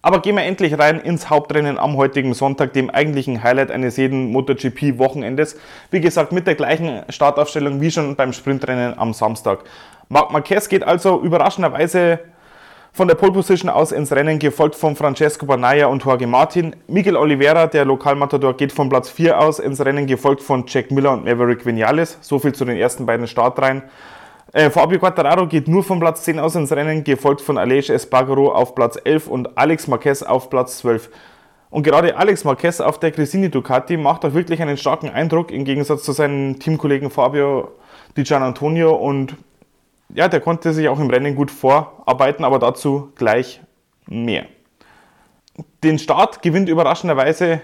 Aber 0.01 0.22
gehen 0.22 0.36
wir 0.36 0.44
endlich 0.44 0.80
rein 0.80 1.01
ins 1.01 1.30
Hauptrennen 1.30 1.77
am 1.77 1.98
heutigen 1.98 2.34
Sonntag, 2.34 2.72
dem 2.72 2.89
eigentlichen 2.89 3.44
Highlight 3.44 3.72
eines 3.72 3.98
jeden 3.98 4.32
MotoGP-Wochenendes. 4.32 5.60
Wie 5.92 6.00
gesagt, 6.00 6.32
mit 6.32 6.48
der 6.48 6.56
gleichen 6.56 7.01
Startaufstellung 7.10 7.82
wie 7.82 7.92
schon 7.92 8.16
beim 8.16 8.32
Sprintrennen 8.32 8.98
am 8.98 9.12
Samstag. 9.12 9.66
Marc 10.08 10.32
Marquez 10.32 10.70
geht 10.70 10.86
also 10.86 11.22
überraschenderweise 11.22 12.20
von 12.98 13.08
der 13.08 13.13
Pole 13.13 13.32
Position 13.32 13.70
aus 13.70 13.92
ins 13.92 14.12
Rennen, 14.12 14.39
gefolgt 14.39 14.74
von 14.74 14.96
Francesco 14.96 15.46
Banaya 15.46 15.86
und 15.86 16.04
Jorge 16.04 16.25
Martin. 16.25 16.75
Miguel 16.88 17.16
Oliveira, 17.16 17.68
der 17.68 17.86
Lokalmatador, 17.86 18.58
geht 18.58 18.72
von 18.72 18.89
Platz 18.89 19.08
4 19.12 19.39
aus 19.39 19.60
ins 19.60 19.86
Rennen, 19.86 20.08
gefolgt 20.08 20.42
von 20.42 20.63
Jack 20.66 20.89
Miller 20.89 21.12
und 21.12 21.24
Maverick 21.24 21.63
Vinales. 21.63 22.18
So 22.22 22.39
viel 22.39 22.54
zu 22.54 22.66
den 22.66 22.75
ersten 22.75 23.06
beiden 23.06 23.27
Startreihen. 23.27 23.84
Äh, 24.51 24.72
Fabio 24.72 24.98
Quattararo 24.98 25.46
geht 25.46 25.68
nur 25.68 25.84
von 25.84 26.00
Platz 26.00 26.24
10 26.24 26.39
aus 26.39 26.56
ins 26.56 26.72
Rennen, 26.72 27.04
gefolgt 27.04 27.42
von 27.42 27.60
Aleix 27.60 27.89
Espargaro 27.89 28.51
auf 28.51 28.74
Platz 28.74 28.98
11 29.04 29.27
und 29.27 29.60
Alex 29.60 29.88
Marquez 29.88 30.24
auf 30.24 30.50
Platz 30.50 30.80
12. 30.80 31.12
Und 31.70 31.84
gerade 31.84 32.18
Alex 32.18 32.46
Marquez 32.46 32.82
auf 32.82 33.00
der 33.00 33.12
Cresini 33.12 33.51
Ducati 33.51 33.98
macht 33.98 34.25
auch 34.25 34.34
wirklich 34.34 34.60
einen 34.60 34.75
starken 34.75 35.12
Eindruck 35.12 35.51
im 35.51 35.66
Gegensatz 35.66 36.01
zu 36.01 36.13
seinen 36.13 36.58
Teamkollegen 36.58 37.12
Fabio 37.12 37.74
Di 38.18 38.24
Gian 38.24 38.42
Antonio 38.42 38.96
und 38.96 39.36
ja, 40.14 40.28
der 40.28 40.40
konnte 40.40 40.74
sich 40.74 40.90
auch 40.90 41.00
im 41.00 41.10
Rennen 41.10 41.36
gut 41.36 41.52
vorarbeiten, 41.52 42.46
aber 42.46 42.60
dazu 42.60 43.12
gleich 43.16 43.62
mehr. 44.08 44.46
Den 45.84 46.00
Start 46.00 46.42
gewinnt 46.42 46.70
überraschenderweise, 46.70 47.62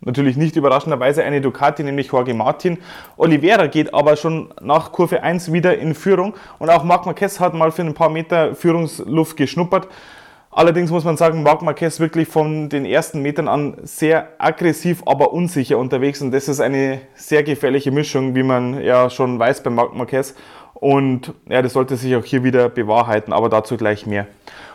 natürlich 0.00 0.36
nicht 0.36 0.56
überraschenderweise, 0.56 1.24
eine 1.24 1.40
Ducati, 1.40 1.82
nämlich 1.82 2.08
Jorge 2.12 2.34
Martin. 2.34 2.78
Oliveira 3.16 3.66
geht 3.66 3.92
aber 3.92 4.16
schon 4.16 4.52
nach 4.60 4.92
Kurve 4.92 5.22
1 5.22 5.52
wieder 5.52 5.76
in 5.78 5.94
Führung 5.94 6.34
und 6.58 6.70
auch 6.70 6.84
Marc 6.84 7.06
Marquez 7.06 7.40
hat 7.40 7.54
mal 7.54 7.72
für 7.72 7.82
ein 7.82 7.94
paar 7.94 8.08
Meter 8.08 8.54
Führungsluft 8.54 9.36
geschnuppert. 9.36 9.88
Allerdings 10.52 10.90
muss 10.90 11.04
man 11.04 11.16
sagen, 11.16 11.44
Marc 11.44 11.62
Marquez 11.62 12.00
wirklich 12.00 12.26
von 12.26 12.68
den 12.68 12.84
ersten 12.84 13.22
Metern 13.22 13.46
an 13.46 13.76
sehr 13.82 14.30
aggressiv, 14.38 15.02
aber 15.06 15.32
unsicher 15.32 15.78
unterwegs 15.78 16.22
und 16.22 16.32
das 16.32 16.48
ist 16.48 16.60
eine 16.60 17.02
sehr 17.14 17.44
gefährliche 17.44 17.92
Mischung, 17.92 18.34
wie 18.34 18.42
man 18.42 18.82
ja 18.82 19.10
schon 19.10 19.38
weiß 19.38 19.62
bei 19.62 19.70
Marc 19.70 19.94
Marquez. 19.94 20.34
Und 20.80 21.34
ja, 21.48 21.60
das 21.60 21.74
sollte 21.74 21.96
sich 21.96 22.16
auch 22.16 22.24
hier 22.24 22.42
wieder 22.42 22.68
bewahrheiten, 22.70 23.32
aber 23.32 23.48
dazu 23.48 23.76
gleich 23.76 24.06
mehr. 24.06 24.26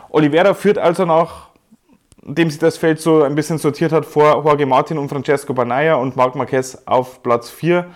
Oliveira 0.08 0.54
führt 0.54 0.78
also 0.78 1.04
nach, 1.04 1.48
nachdem 2.22 2.48
sich 2.48 2.60
das 2.60 2.76
Feld 2.76 3.00
so 3.00 3.24
ein 3.24 3.34
bisschen 3.34 3.58
sortiert 3.58 3.92
hat, 3.92 4.06
vor 4.06 4.44
Jorge 4.44 4.66
Martin 4.66 4.98
und 4.98 5.08
Francesco 5.08 5.52
Banaya 5.52 5.96
und 5.96 6.16
Marc 6.16 6.36
Marquez 6.36 6.78
auf 6.86 7.22
Platz 7.24 7.50
4 7.50 7.86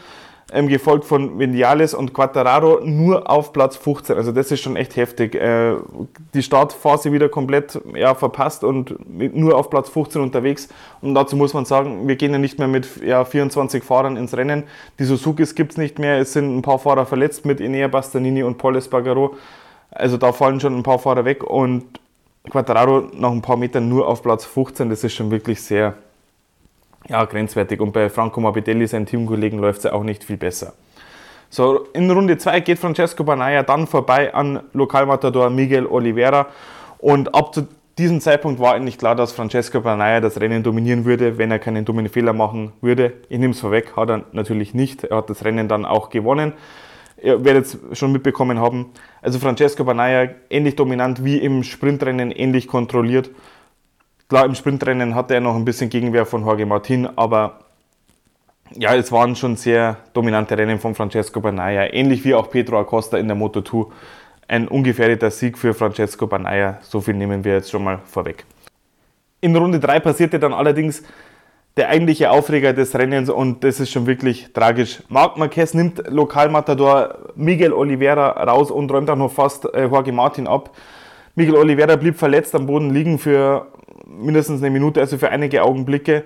ähm, 0.53 0.69
gefolgt 0.69 1.05
von 1.05 1.39
Vinales 1.39 1.95
und 1.95 2.13
Quattararo 2.13 2.81
nur 2.85 3.31
auf 3.31 3.53
Platz 3.53 3.77
15. 3.77 4.17
Also 4.17 4.33
das 4.33 4.51
ist 4.51 4.61
schon 4.61 4.77
echt 4.77 4.97
heftig. 4.97 5.35
Äh, 5.35 5.77
die 6.35 6.43
Startphase 6.43 7.13
wieder 7.13 7.29
komplett 7.29 7.81
ja, 7.95 8.15
verpasst 8.15 8.65
und 8.65 8.97
nur 9.09 9.57
auf 9.57 9.71
Platz 9.71 9.89
15 9.89 10.21
unterwegs. 10.21 10.69
Und 11.01 11.15
dazu 11.15 11.37
muss 11.37 11.55
man 11.55 11.65
sagen, 11.65 12.09
wir 12.09 12.17
gehen 12.17 12.33
ja 12.33 12.39
nicht 12.39 12.59
mehr 12.59 12.69
mit 12.69 12.89
ja, 13.03 13.25
24 13.25 13.85
Fahrern 13.85 14.17
ins 14.17 14.37
Rennen. 14.37 14.65
Die 14.99 15.05
Suzukis 15.05 15.55
gibt 15.55 15.73
es 15.73 15.79
nicht 15.79 15.99
mehr. 15.99 16.19
Es 16.19 16.33
sind 16.33 16.57
ein 16.57 16.63
paar 16.63 16.79
Fahrer 16.79 17.07
verletzt 17.07 17.45
mit 17.45 17.61
Enea 17.61 17.89
Bastanini 17.89 18.43
und 18.43 18.59
Paul 18.59 18.77
Espargaro. 18.77 19.37
Also 19.91 20.17
da 20.17 20.33
fallen 20.33 20.61
schon 20.61 20.77
ein 20.77 20.83
paar 20.83 20.99
Fahrer 20.99 21.25
weg 21.25 21.45
und 21.45 21.85
Quattararo 22.49 23.11
nach 23.13 23.31
ein 23.31 23.43
paar 23.43 23.57
Metern 23.57 23.89
nur 23.89 24.09
auf 24.09 24.23
Platz 24.23 24.45
15. 24.45 24.89
Das 24.89 25.05
ist 25.05 25.15
schon 25.15 25.31
wirklich 25.31 25.63
sehr, 25.63 25.95
ja, 27.11 27.25
grenzwertig. 27.25 27.81
Und 27.81 27.93
bei 27.93 28.09
Franco 28.09 28.41
Morbidelli, 28.41 28.87
seinen 28.87 29.07
Teamkollegen, 29.07 29.59
läuft 29.59 29.79
es 29.79 29.85
ja 29.85 29.93
auch 29.93 30.05
nicht 30.05 30.25
viel 30.25 30.37
besser. 30.37 30.73
So, 31.51 31.87
in 31.93 32.09
Runde 32.09 32.39
2 32.39 32.61
geht 32.61 32.79
Francesco 32.79 33.25
Banaya 33.25 33.65
dann 33.65 33.89
vorbei 33.89 34.33
an 34.33 34.61
Lokalmatador 34.73 35.51
Miguel 35.51 35.87
Oliveira. 35.87 36.47
Und 36.99 37.35
ab 37.35 37.53
zu 37.53 37.67
diesem 37.99 38.21
Zeitpunkt 38.21 38.61
war 38.61 38.75
eigentlich 38.75 38.97
klar, 38.97 39.17
dass 39.17 39.33
Francesco 39.33 39.81
Banaya 39.81 40.21
das 40.21 40.41
Rennen 40.41 40.63
dominieren 40.63 41.05
würde, 41.05 41.37
wenn 41.39 41.51
er 41.51 41.59
keinen 41.59 41.85
dummen 41.85 42.09
Fehler 42.09 42.33
machen 42.33 42.73
würde. 42.81 43.15
Ich 43.29 43.41
nehme 43.41 43.53
es 43.53 43.61
vorweg, 43.61 43.97
hat 43.97 44.11
er 44.11 44.25
natürlich 44.31 44.73
nicht. 44.73 45.03
Er 45.03 45.17
hat 45.17 45.29
das 45.29 45.45
Rennen 45.45 45.67
dann 45.67 45.85
auch 45.85 46.11
gewonnen. 46.11 46.53
Ihr 47.21 47.45
werdet 47.45 47.67
es 47.67 47.99
schon 47.99 48.13
mitbekommen 48.13 48.61
haben. 48.61 48.93
Also 49.21 49.41
Francesco 49.41 49.83
Banaya 49.83 50.31
ähnlich 50.49 50.77
dominant 50.77 51.25
wie 51.25 51.39
im 51.39 51.65
Sprintrennen, 51.65 52.31
ähnlich 52.31 52.69
kontrolliert. 52.69 53.31
Klar, 54.31 54.45
im 54.45 54.55
Sprintrennen 54.55 55.17
hatte 55.17 55.35
er 55.35 55.41
noch 55.41 55.57
ein 55.57 55.65
bisschen 55.65 55.91
Gegenwehr 55.91 56.25
von 56.25 56.45
Jorge 56.45 56.65
Martin, 56.65 57.09
aber 57.17 57.59
ja, 58.71 58.95
es 58.95 59.11
waren 59.11 59.35
schon 59.35 59.57
sehr 59.57 59.97
dominante 60.13 60.57
Rennen 60.57 60.79
von 60.79 60.95
Francesco 60.95 61.41
Banaya, 61.41 61.93
ähnlich 61.93 62.25
wie 62.25 62.37
auch 62.37 62.49
Pedro 62.49 62.79
Acosta 62.79 63.19
in 63.19 63.27
der 63.27 63.37
Moto2. 63.37 63.89
Ein 64.47 64.69
ungefährdeter 64.69 65.33
Sieg 65.33 65.59
für 65.59 65.75
Francesco 65.75 66.29
Banaya, 66.29 66.79
so 66.81 67.01
viel 67.01 67.15
nehmen 67.15 67.43
wir 67.43 67.55
jetzt 67.55 67.73
schon 67.73 67.83
mal 67.83 67.99
vorweg. 68.05 68.45
In 69.41 69.57
Runde 69.57 69.81
3 69.81 69.99
passierte 69.99 70.39
dann 70.39 70.55
allerdings 70.55 71.03
der 71.77 71.89
eigentliche 71.89 72.31
Aufreger 72.31 72.73
des 72.73 72.95
Rennens 72.95 73.31
und 73.31 73.65
das 73.65 73.81
ist 73.81 73.91
schon 73.91 74.07
wirklich 74.07 74.53
tragisch. 74.53 75.03
Marc 75.09 75.39
Marquez 75.39 75.75
nimmt 75.75 76.05
Lokalmatador 76.07 77.33
Miguel 77.35 77.73
Oliveira 77.73 78.45
raus 78.45 78.71
und 78.71 78.93
räumt 78.93 79.11
auch 79.11 79.17
noch 79.17 79.33
fast 79.33 79.65
äh, 79.75 79.87
Jorge 79.87 80.13
Martin 80.13 80.47
ab. 80.47 80.71
Miguel 81.35 81.57
Oliveira 81.57 81.97
blieb 81.97 82.17
verletzt 82.17 82.55
am 82.55 82.67
Boden 82.67 82.91
liegen 82.91 83.19
für 83.19 83.67
mindestens 84.07 84.61
eine 84.63 84.71
Minute, 84.71 85.01
also 85.01 85.19
für 85.19 85.31
einige 85.31 85.63
Augenblicke. 85.63 86.25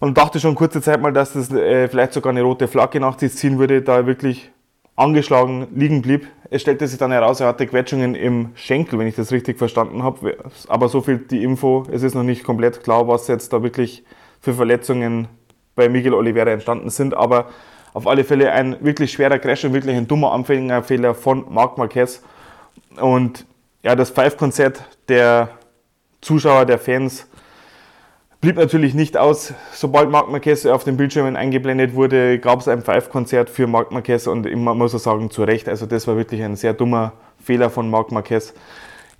Man 0.00 0.14
dachte 0.14 0.38
schon 0.38 0.54
kurze 0.54 0.80
Zeit 0.80 1.00
mal, 1.00 1.12
dass 1.12 1.32
das 1.32 1.50
äh, 1.50 1.88
vielleicht 1.88 2.12
sogar 2.12 2.30
eine 2.30 2.42
rote 2.42 2.68
Flagge 2.68 3.00
nach 3.00 3.18
sich 3.18 3.34
ziehen 3.34 3.58
würde, 3.58 3.82
da 3.82 3.96
er 3.96 4.06
wirklich 4.06 4.50
angeschlagen 4.94 5.68
liegen 5.74 6.02
blieb. 6.02 6.26
Es 6.50 6.62
stellte 6.62 6.86
sich 6.86 6.98
dann 6.98 7.12
heraus, 7.12 7.40
er 7.40 7.48
hatte 7.48 7.66
Quetschungen 7.66 8.14
im 8.14 8.50
Schenkel, 8.54 8.98
wenn 8.98 9.06
ich 9.06 9.16
das 9.16 9.32
richtig 9.32 9.58
verstanden 9.58 10.02
habe. 10.02 10.36
Aber 10.68 10.88
so 10.88 11.00
viel 11.00 11.18
die 11.18 11.42
Info, 11.42 11.84
es 11.90 12.02
ist 12.02 12.14
noch 12.14 12.22
nicht 12.22 12.44
komplett 12.44 12.82
klar, 12.82 13.06
was 13.06 13.28
jetzt 13.28 13.52
da 13.52 13.62
wirklich 13.62 14.04
für 14.40 14.54
Verletzungen 14.54 15.28
bei 15.74 15.88
Miguel 15.88 16.14
Oliveira 16.14 16.50
entstanden 16.50 16.90
sind. 16.90 17.14
Aber 17.14 17.46
auf 17.94 18.06
alle 18.06 18.24
Fälle 18.24 18.52
ein 18.52 18.76
wirklich 18.80 19.12
schwerer 19.12 19.38
Crash 19.38 19.64
und 19.64 19.72
wirklich 19.72 19.96
ein 19.96 20.08
dummer 20.08 20.32
Anfängerfehler 20.32 21.14
von 21.14 21.44
Marc 21.48 21.78
Marquez. 21.78 22.22
Und 23.00 23.46
ja, 23.82 23.94
das 23.94 24.10
Five-Konzert 24.10 24.82
der 25.08 25.50
Zuschauer, 26.20 26.64
der 26.64 26.78
Fans 26.78 27.26
blieb 28.40 28.56
natürlich 28.56 28.94
nicht 28.94 29.16
aus. 29.16 29.52
Sobald 29.72 30.10
Marc 30.10 30.30
Marquez 30.30 30.66
auf 30.66 30.84
den 30.84 30.96
Bildschirmen 30.96 31.36
eingeblendet 31.36 31.94
wurde, 31.94 32.38
gab 32.38 32.60
es 32.60 32.68
ein 32.68 32.82
Five-Konzert 32.82 33.50
für 33.50 33.66
Marc 33.66 33.92
Marquez 33.92 34.26
und 34.26 34.52
man 34.54 34.78
muss 34.78 34.94
auch 34.94 34.98
sagen, 34.98 35.30
zu 35.30 35.44
Recht. 35.44 35.68
Also 35.68 35.86
das 35.86 36.06
war 36.06 36.16
wirklich 36.16 36.42
ein 36.42 36.56
sehr 36.56 36.72
dummer 36.72 37.12
Fehler 37.42 37.70
von 37.70 37.90
Marc 37.90 38.12
Marquez. 38.12 38.54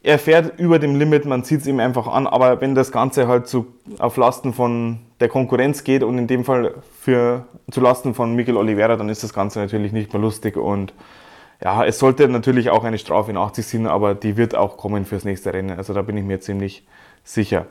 Er 0.02 0.18
fährt 0.18 0.60
über 0.60 0.78
dem 0.78 0.94
Limit, 0.94 1.24
man 1.24 1.42
sieht 1.42 1.62
es 1.62 1.66
ihm 1.66 1.80
einfach 1.80 2.06
an, 2.06 2.28
aber 2.28 2.60
wenn 2.60 2.76
das 2.76 2.92
Ganze 2.92 3.26
halt 3.26 3.48
zu, 3.48 3.66
auf 3.98 4.16
Lasten 4.16 4.54
von 4.54 5.00
der 5.18 5.28
Konkurrenz 5.28 5.82
geht 5.82 6.04
und 6.04 6.18
in 6.18 6.28
dem 6.28 6.44
Fall 6.44 6.74
für, 7.00 7.46
zu 7.70 7.80
Lasten 7.80 8.14
von 8.14 8.34
Miguel 8.36 8.56
Oliveira, 8.56 8.96
dann 8.96 9.08
ist 9.08 9.24
das 9.24 9.34
Ganze 9.34 9.58
natürlich 9.58 9.92
nicht 9.92 10.12
mehr 10.12 10.22
lustig 10.22 10.56
und 10.56 10.94
ja, 11.62 11.84
es 11.84 11.98
sollte 11.98 12.28
natürlich 12.28 12.70
auch 12.70 12.84
eine 12.84 12.98
Strafe 12.98 13.32
nach 13.32 13.52
sich 13.54 13.66
ziehen, 13.66 13.86
aber 13.86 14.14
die 14.14 14.36
wird 14.36 14.54
auch 14.54 14.76
kommen 14.76 15.04
fürs 15.04 15.24
nächste 15.24 15.52
Rennen. 15.52 15.76
Also 15.76 15.92
da 15.92 16.02
bin 16.02 16.16
ich 16.16 16.24
mir 16.24 16.40
ziemlich 16.40 16.86
sicher. 17.24 17.66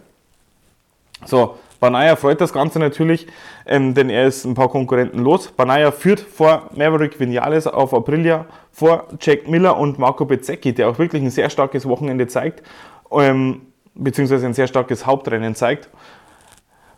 So, 1.26 1.58
Banaya 1.80 2.16
freut 2.16 2.42
das 2.42 2.54
Ganze 2.54 2.80
natürlich, 2.80 3.28
ähm, 3.66 3.94
denn 3.94 4.10
er 4.10 4.28
ist 4.28 4.46
ein 4.46 4.56
paar 4.56 4.70
Konkurrenten 4.70 5.20
los. 5.20 5.52
Banaya 5.52 5.92
führt 5.92 6.20
vor 6.20 6.70
Maverick 6.76 7.20
Vinales 7.20 7.66
auf 7.66 7.94
Aprilia, 7.94 8.46
vor 8.72 9.08
Jack 9.20 9.48
Miller 9.48 9.78
und 9.78 10.00
Marco 10.00 10.26
Bezzecchi, 10.26 10.74
der 10.74 10.90
auch 10.90 11.00
wirklich 11.00 11.22
ein 11.24 11.30
sehr 11.30 11.50
starkes 11.50 11.88
Wochenende 11.88 12.28
zeigt, 12.28 12.64
ähm, 13.12 13.62
beziehungsweise 13.96 14.46
ein 14.46 14.54
sehr 14.54 14.68
starkes 14.68 15.06
Hauptrennen 15.06 15.56
zeigt. 15.56 15.90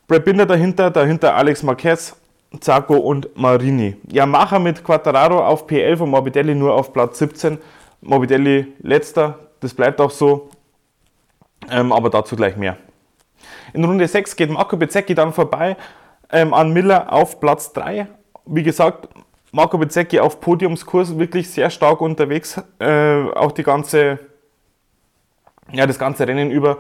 Brad 0.08 0.25
Binder 0.25 0.46
dahinter, 0.46 0.89
dahinter 0.91 1.36
Alex 1.36 1.62
Marquez, 1.62 2.15
Zacco 2.60 2.98
und 2.98 3.36
Marini. 3.38 3.96
Yamaha 4.12 4.60
mit 4.60 4.84
Quattararo 4.84 5.46
auf 5.46 5.68
P11 5.68 6.00
und 6.01 6.10
Morbidelli 6.10 6.56
nur 6.56 6.74
auf 6.74 6.94
Platz 6.94 7.20
17. 7.20 7.60
Morbidelli 8.01 8.74
letzter, 8.79 9.38
das 9.60 9.74
bleibt 9.74 10.01
auch 10.01 10.10
so, 10.10 10.50
ähm, 11.70 11.91
aber 11.91 12.10
dazu 12.10 12.36
gleich 12.36 12.56
mehr. 12.56 12.77
In 13.74 13.84
Runde 13.84 14.08
6 14.08 14.36
geht 14.36 14.50
Marco 14.50 14.77
Bezzecchi 14.77 15.13
dann 15.13 15.34
vorbei 15.34 15.77
ähm, 16.32 16.53
an 16.53 16.72
Miller 16.72 17.12
auf 17.12 17.39
Platz 17.39 17.72
3. 17.74 18.08
Wie 18.46 18.63
gesagt, 18.63 19.10
Marco 19.51 19.77
Bezzecchi 19.77 20.20
auf 20.20 20.39
Podiumskurs 20.39 21.18
wirklich 21.18 21.50
sehr 21.50 21.70
stark 21.70 22.01
unterwegs, 22.01 22.62
äh, 22.79 23.24
auch 23.32 23.51
die 23.51 23.63
ganze, 23.63 24.20
ja, 25.72 25.86
das 25.86 26.00
ganze 26.00 26.27
Rennen 26.27 26.51
über 26.51 26.79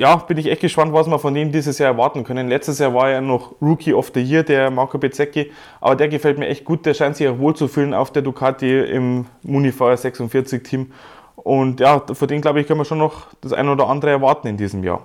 ja, 0.00 0.16
bin 0.16 0.38
ich 0.38 0.46
echt 0.46 0.62
gespannt, 0.62 0.94
was 0.94 1.06
wir 1.08 1.18
von 1.18 1.36
ihm 1.36 1.52
dieses 1.52 1.78
Jahr 1.78 1.90
erwarten 1.90 2.24
können. 2.24 2.48
Letztes 2.48 2.78
Jahr 2.78 2.94
war 2.94 3.10
er 3.10 3.20
noch 3.20 3.52
Rookie 3.60 3.92
of 3.92 4.10
the 4.14 4.22
Year, 4.22 4.42
der 4.42 4.70
Marco 4.70 4.96
Bezzecchi, 4.96 5.52
aber 5.78 5.94
der 5.94 6.08
gefällt 6.08 6.38
mir 6.38 6.48
echt 6.48 6.64
gut. 6.64 6.86
Der 6.86 6.94
scheint 6.94 7.16
sich 7.16 7.28
auch 7.28 7.38
wohl 7.38 7.54
zu 7.54 7.68
fühlen 7.68 7.92
auf 7.92 8.10
der 8.10 8.22
Ducati 8.22 8.80
im 8.80 9.26
Munifire 9.42 9.94
46 9.94 10.62
Team. 10.62 10.92
Und 11.36 11.80
ja, 11.80 12.02
von 12.10 12.28
dem 12.28 12.40
glaube 12.40 12.62
ich, 12.62 12.66
können 12.66 12.80
wir 12.80 12.86
schon 12.86 12.96
noch 12.96 13.26
das 13.42 13.52
eine 13.52 13.72
oder 13.72 13.88
andere 13.90 14.12
erwarten 14.12 14.48
in 14.48 14.56
diesem 14.56 14.82
Jahr. 14.82 15.02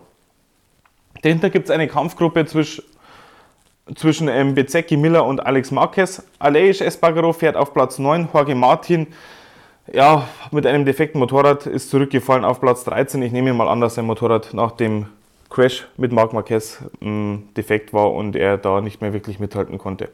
Dahinter 1.22 1.50
gibt 1.50 1.66
es 1.66 1.72
eine 1.72 1.90
Kampfgruppe 1.90 2.46
zwischen, 2.46 2.86
zwischen 3.96 4.30
ähm, 4.30 4.56
Bezzecchi, 4.56 4.96
Miller 4.96 5.26
und 5.26 5.46
Alex 5.46 5.72
Marquez. 5.72 6.24
Aleix 6.40 6.80
Espargaro 6.80 7.34
fährt 7.34 7.58
auf 7.58 7.74
Platz 7.74 8.00
9, 8.00 8.30
Jorge 8.34 8.56
Martin 8.56 9.08
ja, 9.92 10.28
mit 10.52 10.66
einem 10.66 10.86
defekten 10.86 11.20
Motorrad 11.20 11.68
ist 11.68 11.90
zurückgefallen 11.90 12.46
auf 12.46 12.60
Platz 12.60 12.84
13. 12.86 13.22
Ich 13.22 13.32
nehme 13.32 13.54
mal 13.54 13.68
an, 13.68 13.82
dass 13.82 13.96
sein 13.96 14.06
Motorrad 14.06 14.54
nach 14.54 14.72
dem 14.72 15.08
Crash 15.50 15.88
mit 15.98 16.12
Marc 16.12 16.34
Marquez 16.34 16.80
mh, 17.00 17.40
defekt 17.56 17.94
war 17.94 18.12
und 18.12 18.36
er 18.36 18.58
da 18.58 18.82
nicht 18.82 19.02
mehr 19.02 19.14
wirklich 19.14 19.40
mithalten 19.40 19.78
konnte. 19.78 20.10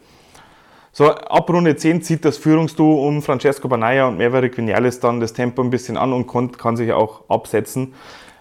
So, 0.93 1.09
ab 1.09 1.49
Runde 1.49 1.77
10 1.77 2.01
zieht 2.01 2.25
das 2.25 2.37
Führungsduo 2.37 3.07
um 3.07 3.21
Francesco 3.21 3.69
Banaya 3.69 4.07
und 4.07 4.17
Maverick 4.17 4.57
Vinales 4.57 4.99
dann 4.99 5.21
das 5.21 5.31
Tempo 5.31 5.61
ein 5.61 5.69
bisschen 5.69 5.95
an 5.95 6.11
und 6.11 6.27
kann, 6.27 6.51
kann 6.51 6.75
sich 6.75 6.91
auch 6.91 7.21
absetzen. 7.29 7.93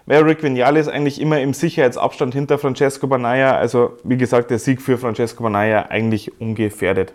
Maverick 0.05 0.43
Vinales 0.43 0.89
eigentlich 0.89 1.21
immer 1.21 1.39
im 1.39 1.53
Sicherheitsabstand 1.53 2.33
hinter 2.33 2.57
Francesco 2.57 3.07
Banaya, 3.07 3.55
also 3.55 3.97
wie 4.03 4.17
gesagt, 4.17 4.51
der 4.51 4.59
Sieg 4.59 4.81
für 4.81 4.97
Francesco 4.97 5.43
Banaya 5.43 5.85
eigentlich 5.87 6.41
ungefährdet. 6.41 7.13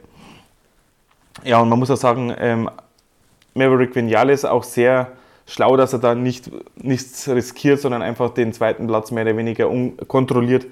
Ja, 1.44 1.60
und 1.60 1.68
man 1.68 1.78
muss 1.78 1.90
auch 1.90 1.98
sagen, 1.98 2.34
ähm, 2.38 2.70
Maverick 3.56 3.94
Vinales 3.94 4.44
auch 4.44 4.64
sehr 4.64 5.12
schlau, 5.46 5.76
dass 5.76 5.92
er 5.92 5.98
da 5.98 6.14
nicht, 6.14 6.50
nichts 6.76 7.28
riskiert, 7.28 7.80
sondern 7.80 8.02
einfach 8.02 8.30
den 8.30 8.52
zweiten 8.52 8.86
Platz 8.86 9.10
mehr 9.10 9.24
oder 9.24 9.36
weniger 9.36 9.68
unkontrolliert 9.68 10.66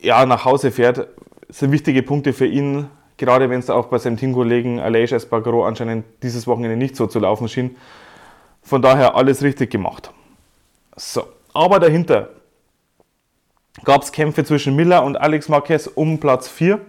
ja, 0.00 0.26
nach 0.26 0.44
Hause 0.44 0.70
fährt. 0.70 1.08
Das 1.48 1.58
sind 1.58 1.72
wichtige 1.72 2.02
Punkte 2.02 2.32
für 2.32 2.46
ihn 2.46 2.88
gerade 3.22 3.48
wenn 3.50 3.60
es 3.60 3.70
auch 3.70 3.86
bei 3.86 3.98
seinem 3.98 4.16
Teamkollegen 4.16 4.80
Aleix 4.80 5.12
Espargaro 5.12 5.64
anscheinend 5.64 6.04
dieses 6.24 6.48
Wochenende 6.48 6.76
nicht 6.76 6.96
so 6.96 7.06
zu 7.06 7.20
laufen 7.20 7.48
schien. 7.48 7.76
Von 8.64 8.82
daher 8.82 9.14
alles 9.14 9.42
richtig 9.42 9.70
gemacht. 9.70 10.10
So, 10.96 11.28
aber 11.54 11.78
dahinter 11.78 12.30
gab 13.84 14.02
es 14.02 14.10
Kämpfe 14.10 14.44
zwischen 14.44 14.74
Miller 14.74 15.04
und 15.04 15.16
Alex 15.16 15.48
Marquez 15.48 15.86
um 15.86 16.18
Platz 16.18 16.48
4. 16.48 16.80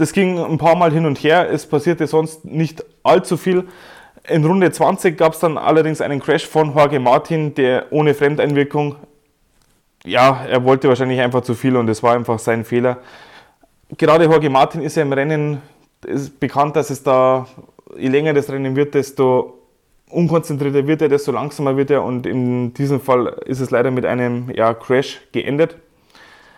Das 0.00 0.12
ging 0.12 0.38
ein 0.38 0.58
paar 0.58 0.76
Mal 0.76 0.92
hin 0.92 1.06
und 1.06 1.18
her, 1.18 1.50
es 1.50 1.66
passierte 1.66 2.06
sonst 2.06 2.44
nicht 2.44 2.84
allzu 3.02 3.36
viel. 3.36 3.68
In 4.28 4.44
Runde 4.44 4.70
20 4.72 5.16
gab 5.16 5.34
es 5.34 5.40
dann 5.40 5.58
allerdings 5.58 6.00
einen 6.00 6.20
Crash 6.20 6.46
von 6.46 6.74
Jorge 6.74 6.98
Martin, 6.98 7.54
der 7.54 7.86
ohne 7.90 8.14
Fremdeinwirkung, 8.14 8.96
ja, 10.04 10.44
er 10.48 10.64
wollte 10.64 10.88
wahrscheinlich 10.88 11.20
einfach 11.20 11.42
zu 11.42 11.54
viel 11.54 11.76
und 11.76 11.88
es 11.88 12.02
war 12.02 12.14
einfach 12.14 12.38
sein 12.38 12.64
Fehler 12.64 12.98
gerade 13.96 14.24
Jorge 14.24 14.50
Martin 14.50 14.82
ist 14.82 14.96
ja 14.96 15.02
im 15.02 15.12
Rennen 15.12 15.62
bekannt, 16.38 16.76
dass 16.76 16.90
es 16.90 17.02
da, 17.02 17.46
je 17.96 18.08
länger 18.08 18.32
das 18.32 18.50
Rennen 18.50 18.76
wird, 18.76 18.94
desto 18.94 19.58
unkonzentrierter 20.08 20.86
wird 20.86 21.02
er, 21.02 21.08
desto 21.08 21.32
langsamer 21.32 21.76
wird 21.76 21.90
er 21.90 22.02
und 22.02 22.26
in 22.26 22.74
diesem 22.74 23.00
Fall 23.00 23.40
ist 23.46 23.60
es 23.60 23.70
leider 23.70 23.90
mit 23.90 24.04
einem 24.06 24.50
ja, 24.54 24.74
Crash 24.74 25.20
geendet. 25.32 25.76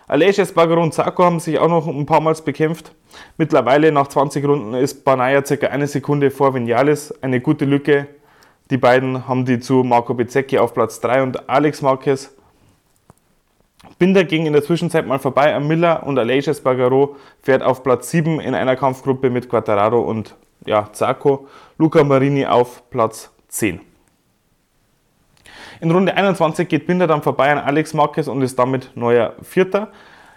Und 0.09 0.95
Zarco 0.95 1.25
haben 1.25 1.41
sich 1.41 1.59
auch 1.59 1.69
noch 1.69 1.87
ein 1.87 2.07
paar 2.07 2.21
Mal 2.21 2.35
bekämpft. 2.45 2.95
Mittlerweile 3.39 3.93
nach 3.93 4.09
20 4.09 4.45
Runden 4.45 4.75
ist 4.75 5.05
Banaya 5.05 5.45
circa 5.45 5.69
eine 5.69 5.87
Sekunde 5.87 6.31
vor 6.31 6.55
Vinales, 6.55 7.15
eine 7.23 7.41
gute 7.41 7.65
Lücke. 7.65 8.09
Die 8.71 8.79
beiden 8.79 9.29
haben 9.29 9.45
die 9.45 9.61
zu 9.61 9.83
Marco 9.85 10.15
Bezzecchi 10.15 10.59
auf 10.59 10.75
Platz 10.75 11.01
3 11.01 11.23
und 11.23 11.49
Alex 11.49 11.83
Marquez 11.83 12.31
Binder 13.99 14.25
ging 14.25 14.47
in 14.47 14.53
der 14.53 14.65
Zwischenzeit 14.65 15.07
mal 15.07 15.19
vorbei 15.19 15.55
an 15.55 15.67
Miller 15.67 16.05
und 16.05 16.19
Aleix 16.19 16.47
Espargaro 16.47 17.17
fährt 17.43 17.63
auf 17.63 17.83
Platz 17.83 18.11
7 18.11 18.41
in 18.41 18.55
einer 18.55 18.77
Kampfgruppe 18.77 19.31
mit 19.31 19.49
Quattararo 19.49 20.01
und 20.01 20.35
ja, 20.65 20.89
Zacco. 20.93 21.47
Luca 21.79 22.03
Marini 22.05 22.47
auf 22.47 22.89
Platz 22.91 23.31
10. 23.49 23.81
In 25.83 25.91
Runde 25.91 26.15
21 26.15 26.69
geht 26.69 26.87
Binder 26.87 27.09
dann 27.09 27.23
vorbei 27.23 27.51
an 27.51 27.59
Alex 27.59 27.93
Marquez 27.93 28.29
und 28.29 28.41
ist 28.41 28.57
damit 28.57 28.93
neuer 28.95 29.35
Vierter. 29.43 29.89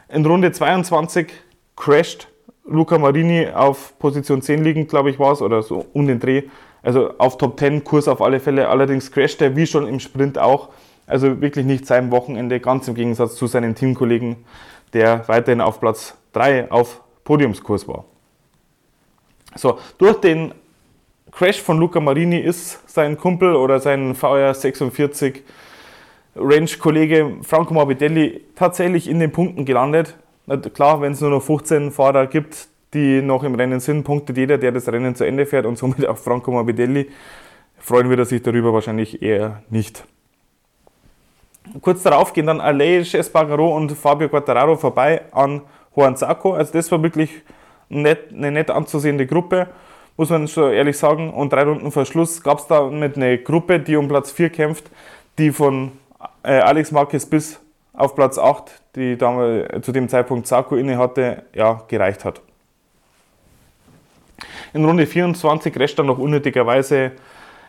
In 0.09 0.25
Runde 0.25 0.51
22 0.51 1.31
crasht 1.75 2.29
Luca 2.65 2.97
Marini 2.97 3.49
auf 3.53 3.93
Position 3.99 4.41
10 4.41 4.63
liegend, 4.63 4.89
glaube 4.89 5.11
ich, 5.11 5.19
war 5.19 5.33
es, 5.33 5.43
oder 5.43 5.61
so 5.61 5.85
um 5.93 6.07
den 6.07 6.19
Dreh. 6.19 6.45
Also 6.81 7.15
auf 7.19 7.37
Top 7.37 7.59
10 7.59 7.83
Kurs 7.83 8.07
auf 8.07 8.23
alle 8.23 8.39
Fälle. 8.39 8.69
Allerdings 8.69 9.11
crasht 9.11 9.39
er 9.39 9.55
wie 9.55 9.67
schon 9.67 9.87
im 9.87 9.99
Sprint 9.99 10.39
auch 10.39 10.69
also 11.05 11.39
wirklich 11.39 11.67
nicht 11.67 11.85
sein 11.85 12.09
Wochenende, 12.09 12.59
ganz 12.59 12.87
im 12.87 12.95
Gegensatz 12.95 13.35
zu 13.35 13.45
seinen 13.45 13.75
Teamkollegen, 13.75 14.37
der 14.93 15.27
weiterhin 15.27 15.61
auf 15.61 15.79
Platz 15.79 16.15
3 16.33 16.71
auf 16.71 17.03
Podiumskurs 17.23 17.87
war. 17.87 18.05
So, 19.53 19.77
durch 19.99 20.19
den 20.21 20.55
Crash 21.35 21.61
von 21.61 21.77
Luca 21.79 21.99
Marini 21.99 22.37
ist 22.37 22.89
sein 22.89 23.17
Kumpel 23.17 23.57
oder 23.57 23.81
sein 23.81 24.15
VR 24.15 24.53
46 24.53 25.43
Range-Kollege 26.37 27.39
Franco 27.41 27.73
Morbidelli 27.73 28.39
tatsächlich 28.55 29.09
in 29.09 29.19
den 29.19 29.33
Punkten 29.33 29.65
gelandet. 29.65 30.15
Klar, 30.73 31.01
wenn 31.01 31.11
es 31.11 31.19
nur 31.19 31.31
noch 31.31 31.43
15 31.43 31.91
Fahrer 31.91 32.27
gibt, 32.27 32.69
die 32.93 33.21
noch 33.21 33.43
im 33.43 33.55
Rennen 33.55 33.81
sind, 33.81 34.05
punktet 34.05 34.37
jeder, 34.37 34.57
der 34.57 34.71
das 34.71 34.87
Rennen 34.87 35.13
zu 35.13 35.25
Ende 35.25 35.45
fährt 35.45 35.65
und 35.65 35.77
somit 35.77 36.07
auch 36.07 36.17
Franco 36.17 36.51
Morbidelli. 36.51 37.09
Freuen 37.79 38.09
wir 38.09 38.23
sich 38.23 38.41
darüber 38.41 38.71
wahrscheinlich 38.71 39.21
eher 39.21 39.61
nicht. 39.69 40.05
Kurz 41.81 42.01
darauf 42.01 42.31
gehen 42.31 42.47
dann 42.47 42.61
Aleix 42.61 43.13
Espargaro 43.13 43.75
und 43.75 43.91
Fabio 43.91 44.29
Quattararo 44.29 44.77
vorbei 44.77 45.23
an 45.33 45.63
Juan 45.93 46.15
Zarco. 46.15 46.53
Also 46.53 46.71
das 46.71 46.89
war 46.93 47.03
wirklich 47.03 47.29
nett, 47.89 48.31
eine 48.31 48.51
nett 48.53 48.69
anzusehende 48.69 49.27
Gruppe, 49.27 49.67
muss 50.17 50.29
man 50.29 50.47
schon 50.47 50.71
ehrlich 50.71 50.97
sagen. 50.97 51.33
Und 51.33 51.51
drei 51.51 51.63
Runden 51.63 51.91
vor 51.91 52.05
Schluss 52.05 52.41
gab 52.41 52.59
es 52.59 52.67
da 52.67 52.83
mit 52.83 53.15
eine 53.15 53.37
Gruppe, 53.37 53.79
die 53.79 53.95
um 53.95 54.07
Platz 54.07 54.31
4 54.31 54.49
kämpft, 54.49 54.85
die 55.37 55.51
von 55.51 55.91
äh, 56.43 56.59
Alex 56.59 56.91
Marquez 56.91 57.25
bis 57.25 57.59
auf 57.93 58.15
Platz 58.15 58.37
8, 58.37 58.71
die 58.95 59.17
damals, 59.17 59.85
zu 59.85 59.91
dem 59.91 60.09
Zeitpunkt 60.09 60.47
Zarco 60.47 60.75
inne 60.75 60.97
hatte, 60.97 61.43
ja, 61.53 61.83
gereicht 61.87 62.25
hat. 62.25 62.41
In 64.73 64.83
Runde 64.83 65.05
24 65.05 65.77
rescht 65.79 65.97
dann 65.97 66.07
noch 66.07 66.17
unnötigerweise 66.17 67.13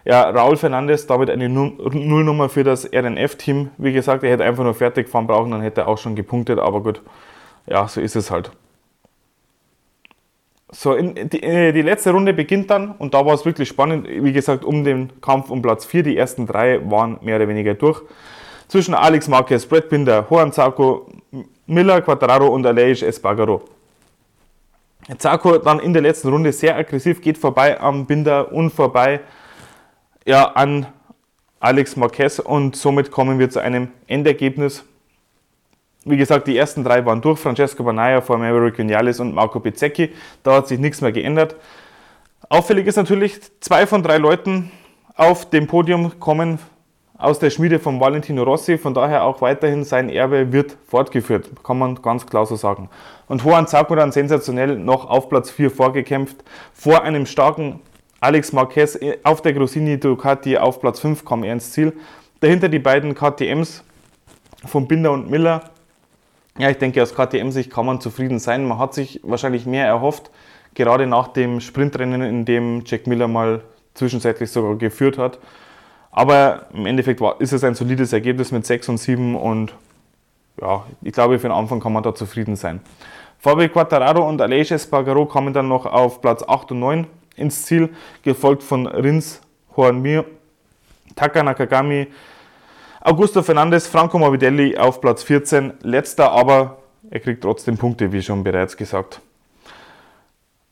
ja, 0.04 0.28
Raul 0.30 0.56
Fernandes, 0.56 1.06
damit 1.06 1.30
eine 1.30 1.48
Nullnummer 1.48 2.48
für 2.48 2.64
das 2.64 2.84
RNF-Team. 2.92 3.70
Wie 3.76 3.92
gesagt, 3.92 4.22
er 4.22 4.30
hätte 4.30 4.44
einfach 4.44 4.62
nur 4.62 4.74
fertig 4.74 5.08
fahren 5.08 5.26
brauchen, 5.26 5.50
dann 5.50 5.62
hätte 5.62 5.82
er 5.82 5.88
auch 5.88 5.98
schon 5.98 6.14
gepunktet, 6.14 6.58
aber 6.58 6.80
gut, 6.80 7.02
ja, 7.66 7.86
so 7.88 8.00
ist 8.00 8.14
es 8.14 8.30
halt. 8.30 8.52
So, 10.70 10.94
in, 10.94 11.14
die, 11.14 11.42
äh, 11.42 11.72
die, 11.72 11.82
letzte 11.82 12.10
Runde 12.10 12.32
beginnt 12.32 12.70
dann 12.70 12.92
und 12.92 13.14
da 13.14 13.24
war 13.24 13.34
es 13.34 13.44
wirklich 13.44 13.68
spannend. 13.68 14.08
Wie 14.08 14.32
gesagt, 14.32 14.64
um 14.64 14.82
den 14.82 15.20
Kampf 15.20 15.50
um 15.50 15.62
Platz 15.62 15.84
4. 15.84 16.02
Die 16.02 16.16
ersten 16.16 16.46
drei 16.46 16.80
waren 16.90 17.18
mehr 17.22 17.36
oder 17.36 17.48
weniger 17.48 17.74
durch. 17.74 18.02
Zwischen 18.68 18.94
Alex 18.94 19.28
Marquez, 19.28 19.64
Brett 19.64 19.88
Binder, 19.88 20.26
Juan 20.28 20.52
Zarco, 20.52 21.06
Miller, 21.66 22.00
Quattraro 22.00 22.48
und 22.48 22.66
Aleix 22.66 23.02
Espargaro. 23.02 23.62
Zarco 25.18 25.58
dann 25.58 25.78
in 25.78 25.92
der 25.92 26.02
letzten 26.02 26.30
Runde 26.30 26.52
sehr 26.52 26.76
aggressiv, 26.76 27.20
geht 27.20 27.38
vorbei 27.38 27.80
am 27.80 28.06
Binder 28.06 28.50
und 28.52 28.70
vorbei 28.70 29.20
ja, 30.24 30.50
an 30.52 30.86
Alex 31.60 31.96
Marquez 31.96 32.40
und 32.40 32.74
somit 32.74 33.12
kommen 33.12 33.38
wir 33.38 33.48
zu 33.50 33.60
einem 33.60 33.88
Endergebnis. 34.08 34.84
Wie 36.08 36.16
gesagt, 36.16 36.46
die 36.46 36.56
ersten 36.56 36.84
drei 36.84 37.04
waren 37.04 37.20
durch. 37.20 37.40
Francesco 37.40 37.82
Banaya 37.82 38.20
vor 38.20 38.38
Maverick 38.38 38.78
Vinales 38.78 39.18
und 39.18 39.34
Marco 39.34 39.58
Bezzecchi. 39.58 40.12
Da 40.44 40.54
hat 40.54 40.68
sich 40.68 40.78
nichts 40.78 41.00
mehr 41.00 41.10
geändert. 41.10 41.56
Auffällig 42.48 42.86
ist 42.86 42.94
natürlich, 42.94 43.40
zwei 43.60 43.88
von 43.88 44.04
drei 44.04 44.18
Leuten 44.18 44.70
auf 45.16 45.50
dem 45.50 45.66
Podium 45.66 46.20
kommen 46.20 46.60
aus 47.18 47.40
der 47.40 47.50
Schmiede 47.50 47.80
von 47.80 47.98
Valentino 47.98 48.44
Rossi. 48.44 48.78
Von 48.78 48.94
daher 48.94 49.24
auch 49.24 49.40
weiterhin 49.40 49.82
sein 49.82 50.08
Erbe 50.08 50.52
wird 50.52 50.76
fortgeführt. 50.86 51.50
Kann 51.64 51.76
man 51.76 52.00
ganz 52.00 52.24
klar 52.24 52.46
so 52.46 52.54
sagen. 52.54 52.88
Und 53.26 53.42
Juan 53.42 53.66
dann 53.66 54.12
sensationell 54.12 54.78
noch 54.78 55.10
auf 55.10 55.28
Platz 55.28 55.50
4 55.50 55.72
vorgekämpft. 55.72 56.36
Vor 56.72 57.02
einem 57.02 57.26
starken 57.26 57.80
Alex 58.20 58.52
Marquez 58.52 58.96
auf 59.24 59.42
der 59.42 59.54
Grosini 59.54 59.98
Ducati 59.98 60.56
auf 60.56 60.80
Platz 60.80 61.00
5 61.00 61.24
kam 61.24 61.42
er 61.42 61.54
ins 61.54 61.72
Ziel. 61.72 61.94
Dahinter 62.38 62.68
die 62.68 62.78
beiden 62.78 63.12
KTMs 63.12 63.82
von 64.66 64.86
Binder 64.86 65.10
und 65.10 65.28
Miller. 65.28 65.62
Ja, 66.58 66.70
ich 66.70 66.78
denke, 66.78 67.02
aus 67.02 67.14
KTM-Sicht 67.14 67.70
kann 67.70 67.84
man 67.84 68.00
zufrieden 68.00 68.38
sein. 68.38 68.66
Man 68.66 68.78
hat 68.78 68.94
sich 68.94 69.20
wahrscheinlich 69.22 69.66
mehr 69.66 69.86
erhofft, 69.86 70.30
gerade 70.74 71.06
nach 71.06 71.28
dem 71.28 71.60
Sprintrennen, 71.60 72.22
in 72.22 72.44
dem 72.46 72.82
Jack 72.86 73.06
Miller 73.06 73.28
mal 73.28 73.62
zwischenzeitlich 73.92 74.50
sogar 74.50 74.76
geführt 74.76 75.18
hat. 75.18 75.38
Aber 76.10 76.66
im 76.72 76.86
Endeffekt 76.86 77.20
war, 77.20 77.40
ist 77.42 77.52
es 77.52 77.62
ein 77.62 77.74
solides 77.74 78.14
Ergebnis 78.14 78.52
mit 78.52 78.64
6 78.64 78.88
und 78.88 78.98
7 78.98 79.36
und 79.36 79.74
ja, 80.58 80.84
ich 81.02 81.12
glaube, 81.12 81.38
für 81.38 81.48
den 81.48 81.52
Anfang 81.52 81.78
kann 81.80 81.92
man 81.92 82.02
da 82.02 82.14
zufrieden 82.14 82.56
sein. 82.56 82.80
Fabio 83.38 83.68
Quattararo 83.68 84.26
und 84.26 84.40
Aleix 84.40 84.70
Espargaro 84.70 85.26
kamen 85.26 85.52
dann 85.52 85.68
noch 85.68 85.84
auf 85.84 86.22
Platz 86.22 86.42
8 86.42 86.72
und 86.72 86.78
9 86.78 87.06
ins 87.36 87.66
Ziel, 87.66 87.90
gefolgt 88.22 88.62
von 88.62 88.86
Rins 88.86 89.42
Juan 89.76 90.24
Taka 91.14 91.42
Nakagami, 91.42 92.06
Augusto 93.06 93.40
Fernandes, 93.44 93.86
Franco 93.86 94.18
Morbidelli 94.18 94.76
auf 94.76 95.00
Platz 95.00 95.22
14, 95.22 95.74
letzter, 95.82 96.32
aber 96.32 96.78
er 97.08 97.20
kriegt 97.20 97.40
trotzdem 97.40 97.78
Punkte, 97.78 98.10
wie 98.10 98.20
schon 98.20 98.42
bereits 98.42 98.76
gesagt. 98.76 99.20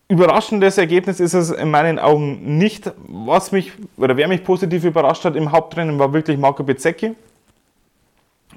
Überraschendes 0.09 0.77
Ergebnis 0.77 1.20
ist 1.20 1.35
es 1.35 1.53
in 1.53 1.70
meinen 1.70 2.01
Augen 2.01 2.59
nicht. 2.59 2.90
Was 3.07 3.53
mich, 3.53 3.70
oder 3.97 4.16
wer 4.16 4.27
mich 4.27 4.42
positiv 4.42 4.83
überrascht 4.83 5.25
hat 5.25 5.37
im 5.37 5.53
Hauptrennen, 5.53 5.97
war 6.01 6.12
wirklich 6.12 6.37
Marco 6.37 6.64
Bezzecchi 6.64 7.14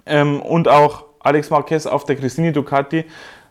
ähm, 0.07 0.41
und 0.41 0.67
auch 0.67 1.05
Alex 1.19 1.51
Marquez 1.51 1.85
auf 1.85 2.03
der 2.03 2.15
Cristini 2.15 2.51
Ducati. 2.51 3.05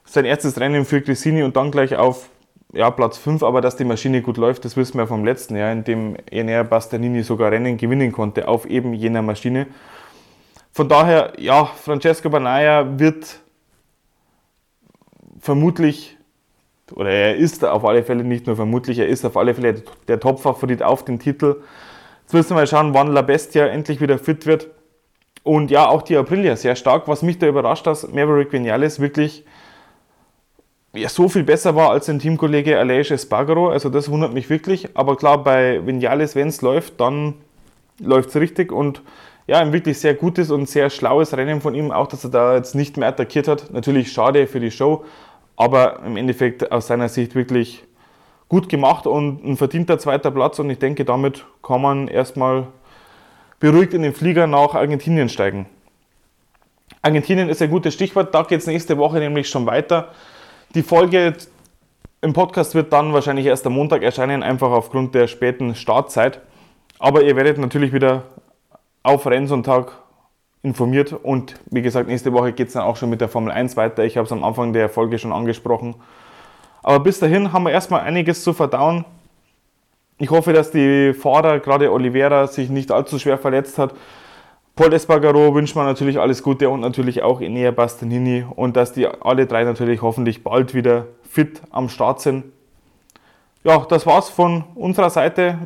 Sein 0.04 0.24
erstes 0.24 0.58
Rennen 0.58 0.84
für 0.84 1.02
Cristini 1.02 1.44
und 1.44 1.54
dann 1.54 1.70
gleich 1.70 1.94
auf 1.94 2.30
ja, 2.72 2.90
Platz 2.90 3.16
5, 3.16 3.44
aber 3.44 3.60
dass 3.60 3.76
die 3.76 3.84
Maschine 3.84 4.22
gut 4.22 4.38
läuft, 4.38 4.64
das 4.64 4.76
wissen 4.76 4.98
wir 4.98 5.06
vom 5.06 5.24
letzten 5.24 5.54
Jahr, 5.54 5.70
in 5.70 5.84
dem 5.84 6.16
Enea 6.28 6.64
Bastianini 6.64 7.22
sogar 7.22 7.52
Rennen 7.52 7.76
gewinnen 7.76 8.10
konnte 8.10 8.48
auf 8.48 8.66
eben 8.66 8.92
jener 8.92 9.22
Maschine. 9.22 9.68
Von 10.76 10.90
daher, 10.90 11.32
ja, 11.38 11.64
Francesco 11.64 12.28
Banaya 12.28 12.98
wird 12.98 13.40
vermutlich, 15.40 16.18
oder 16.92 17.08
er 17.08 17.36
ist 17.36 17.64
auf 17.64 17.82
alle 17.86 18.02
Fälle 18.02 18.22
nicht 18.22 18.46
nur 18.46 18.56
vermutlich, 18.56 18.98
er 18.98 19.08
ist 19.08 19.24
auf 19.24 19.38
alle 19.38 19.54
Fälle 19.54 19.82
der 20.06 20.20
Top-Favorit 20.20 20.82
auf 20.82 21.02
den 21.02 21.18
Titel. 21.18 21.62
Jetzt 22.24 22.34
müssen 22.34 22.50
wir 22.50 22.56
mal 22.56 22.66
schauen, 22.66 22.92
wann 22.92 23.14
La 23.14 23.22
Bestia 23.22 23.64
endlich 23.68 24.02
wieder 24.02 24.18
fit 24.18 24.44
wird. 24.44 24.68
Und 25.44 25.70
ja, 25.70 25.88
auch 25.88 26.02
die 26.02 26.14
Aprilia 26.14 26.56
sehr 26.56 26.76
stark. 26.76 27.08
Was 27.08 27.22
mich 27.22 27.38
da 27.38 27.46
überrascht, 27.46 27.86
dass 27.86 28.08
Maverick 28.08 28.52
Vinales 28.52 29.00
wirklich 29.00 29.46
ja, 30.92 31.08
so 31.08 31.30
viel 31.30 31.44
besser 31.44 31.74
war 31.74 31.90
als 31.90 32.04
sein 32.04 32.18
Teamkollege 32.18 32.78
Aleix 32.78 33.10
Espargaro. 33.10 33.70
Also 33.70 33.88
das 33.88 34.10
wundert 34.10 34.34
mich 34.34 34.50
wirklich. 34.50 34.90
Aber 34.92 35.16
klar, 35.16 35.42
bei 35.42 35.86
Vinales, 35.86 36.36
wenn 36.36 36.48
es 36.48 36.60
läuft, 36.60 37.00
dann 37.00 37.32
läuft 37.98 38.28
es 38.28 38.36
richtig. 38.36 38.72
Und 38.72 39.00
ja, 39.46 39.60
ein 39.60 39.72
wirklich 39.72 39.98
sehr 39.98 40.14
gutes 40.14 40.50
und 40.50 40.68
sehr 40.68 40.90
schlaues 40.90 41.36
Rennen 41.36 41.60
von 41.60 41.74
ihm. 41.74 41.92
Auch, 41.92 42.08
dass 42.08 42.24
er 42.24 42.30
da 42.30 42.56
jetzt 42.56 42.74
nicht 42.74 42.96
mehr 42.96 43.08
attackiert 43.08 43.46
hat. 43.46 43.72
Natürlich 43.72 44.12
schade 44.12 44.46
für 44.46 44.60
die 44.60 44.70
Show. 44.70 45.04
Aber 45.56 46.00
im 46.04 46.16
Endeffekt 46.16 46.72
aus 46.72 46.88
seiner 46.88 47.08
Sicht 47.08 47.34
wirklich 47.34 47.84
gut 48.48 48.68
gemacht 48.68 49.06
und 49.06 49.44
ein 49.44 49.56
verdienter 49.56 49.98
zweiter 49.98 50.30
Platz. 50.30 50.58
Und 50.58 50.70
ich 50.70 50.78
denke, 50.78 51.04
damit 51.04 51.44
kann 51.62 51.80
man 51.80 52.08
erstmal 52.08 52.66
beruhigt 53.60 53.94
in 53.94 54.02
den 54.02 54.12
Flieger 54.12 54.46
nach 54.46 54.74
Argentinien 54.74 55.28
steigen. 55.28 55.66
Argentinien 57.02 57.48
ist 57.48 57.62
ein 57.62 57.70
gutes 57.70 57.94
Stichwort, 57.94 58.34
da 58.34 58.42
geht 58.42 58.60
es 58.60 58.66
nächste 58.66 58.98
Woche 58.98 59.18
nämlich 59.18 59.48
schon 59.48 59.64
weiter. 59.66 60.08
Die 60.74 60.82
Folge 60.82 61.34
im 62.20 62.32
Podcast 62.32 62.74
wird 62.74 62.92
dann 62.92 63.12
wahrscheinlich 63.12 63.46
erst 63.46 63.66
am 63.66 63.74
Montag 63.74 64.02
erscheinen, 64.02 64.42
einfach 64.42 64.70
aufgrund 64.70 65.14
der 65.14 65.28
späten 65.28 65.74
Startzeit. 65.74 66.40
Aber 66.98 67.22
ihr 67.22 67.36
werdet 67.36 67.58
natürlich 67.58 67.92
wieder 67.92 68.24
auf 69.06 69.26
Rennsonntag 69.26 69.92
informiert 70.62 71.12
und 71.12 71.54
wie 71.70 71.80
gesagt, 71.80 72.08
nächste 72.08 72.32
Woche 72.32 72.52
geht 72.52 72.68
es 72.68 72.74
dann 72.74 72.82
auch 72.82 72.96
schon 72.96 73.08
mit 73.08 73.20
der 73.20 73.28
Formel 73.28 73.52
1 73.52 73.76
weiter. 73.76 74.04
Ich 74.04 74.16
habe 74.16 74.26
es 74.26 74.32
am 74.32 74.42
Anfang 74.42 74.72
der 74.72 74.88
Folge 74.88 75.18
schon 75.18 75.32
angesprochen. 75.32 75.94
Aber 76.82 77.00
bis 77.00 77.20
dahin 77.20 77.52
haben 77.52 77.62
wir 77.64 77.70
erstmal 77.70 78.00
einiges 78.00 78.42
zu 78.42 78.52
verdauen. 78.52 79.04
Ich 80.18 80.30
hoffe, 80.30 80.52
dass 80.52 80.72
die 80.72 81.12
Fahrer, 81.14 81.60
gerade 81.60 81.92
Oliveira, 81.92 82.48
sich 82.48 82.68
nicht 82.68 82.90
allzu 82.90 83.18
schwer 83.18 83.38
verletzt 83.38 83.78
hat. 83.78 83.94
Paul 84.74 84.92
Espargaro 84.92 85.54
wünscht 85.54 85.76
man 85.76 85.86
natürlich 85.86 86.18
alles 86.18 86.42
Gute 86.42 86.68
und 86.68 86.80
natürlich 86.80 87.22
auch 87.22 87.40
Enea 87.40 87.70
Bastianini 87.70 88.44
und 88.56 88.76
dass 88.76 88.92
die 88.92 89.06
alle 89.06 89.46
drei 89.46 89.62
natürlich 89.62 90.02
hoffentlich 90.02 90.42
bald 90.42 90.74
wieder 90.74 91.06
fit 91.22 91.62
am 91.70 91.88
Start 91.88 92.20
sind. 92.20 92.44
Ja, 93.62 93.84
das 93.88 94.04
war's 94.04 94.30
von 94.30 94.64
unserer 94.74 95.10
Seite. 95.10 95.58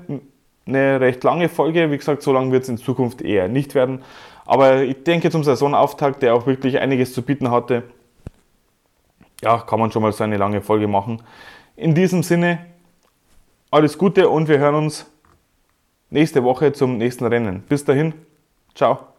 Eine 0.66 1.00
recht 1.00 1.24
lange 1.24 1.48
Folge. 1.48 1.90
Wie 1.90 1.96
gesagt, 1.96 2.22
so 2.22 2.32
lange 2.32 2.52
wird 2.52 2.64
es 2.64 2.68
in 2.68 2.78
Zukunft 2.78 3.22
eher 3.22 3.48
nicht 3.48 3.74
werden. 3.74 4.02
Aber 4.46 4.82
ich 4.82 5.04
denke 5.04 5.30
zum 5.30 5.44
Saisonauftakt, 5.44 6.22
der 6.22 6.34
auch 6.34 6.46
wirklich 6.46 6.78
einiges 6.78 7.12
zu 7.14 7.22
bieten 7.22 7.50
hatte, 7.50 7.84
ja, 9.42 9.58
kann 9.58 9.80
man 9.80 9.90
schon 9.90 10.02
mal 10.02 10.12
so 10.12 10.24
eine 10.24 10.36
lange 10.36 10.60
Folge 10.60 10.88
machen. 10.88 11.22
In 11.76 11.94
diesem 11.94 12.22
Sinne, 12.22 12.66
alles 13.70 13.96
Gute 13.96 14.28
und 14.28 14.48
wir 14.48 14.58
hören 14.58 14.74
uns 14.74 15.10
nächste 16.10 16.44
Woche 16.44 16.72
zum 16.72 16.98
nächsten 16.98 17.24
Rennen. 17.24 17.62
Bis 17.68 17.84
dahin, 17.84 18.12
ciao. 18.74 19.09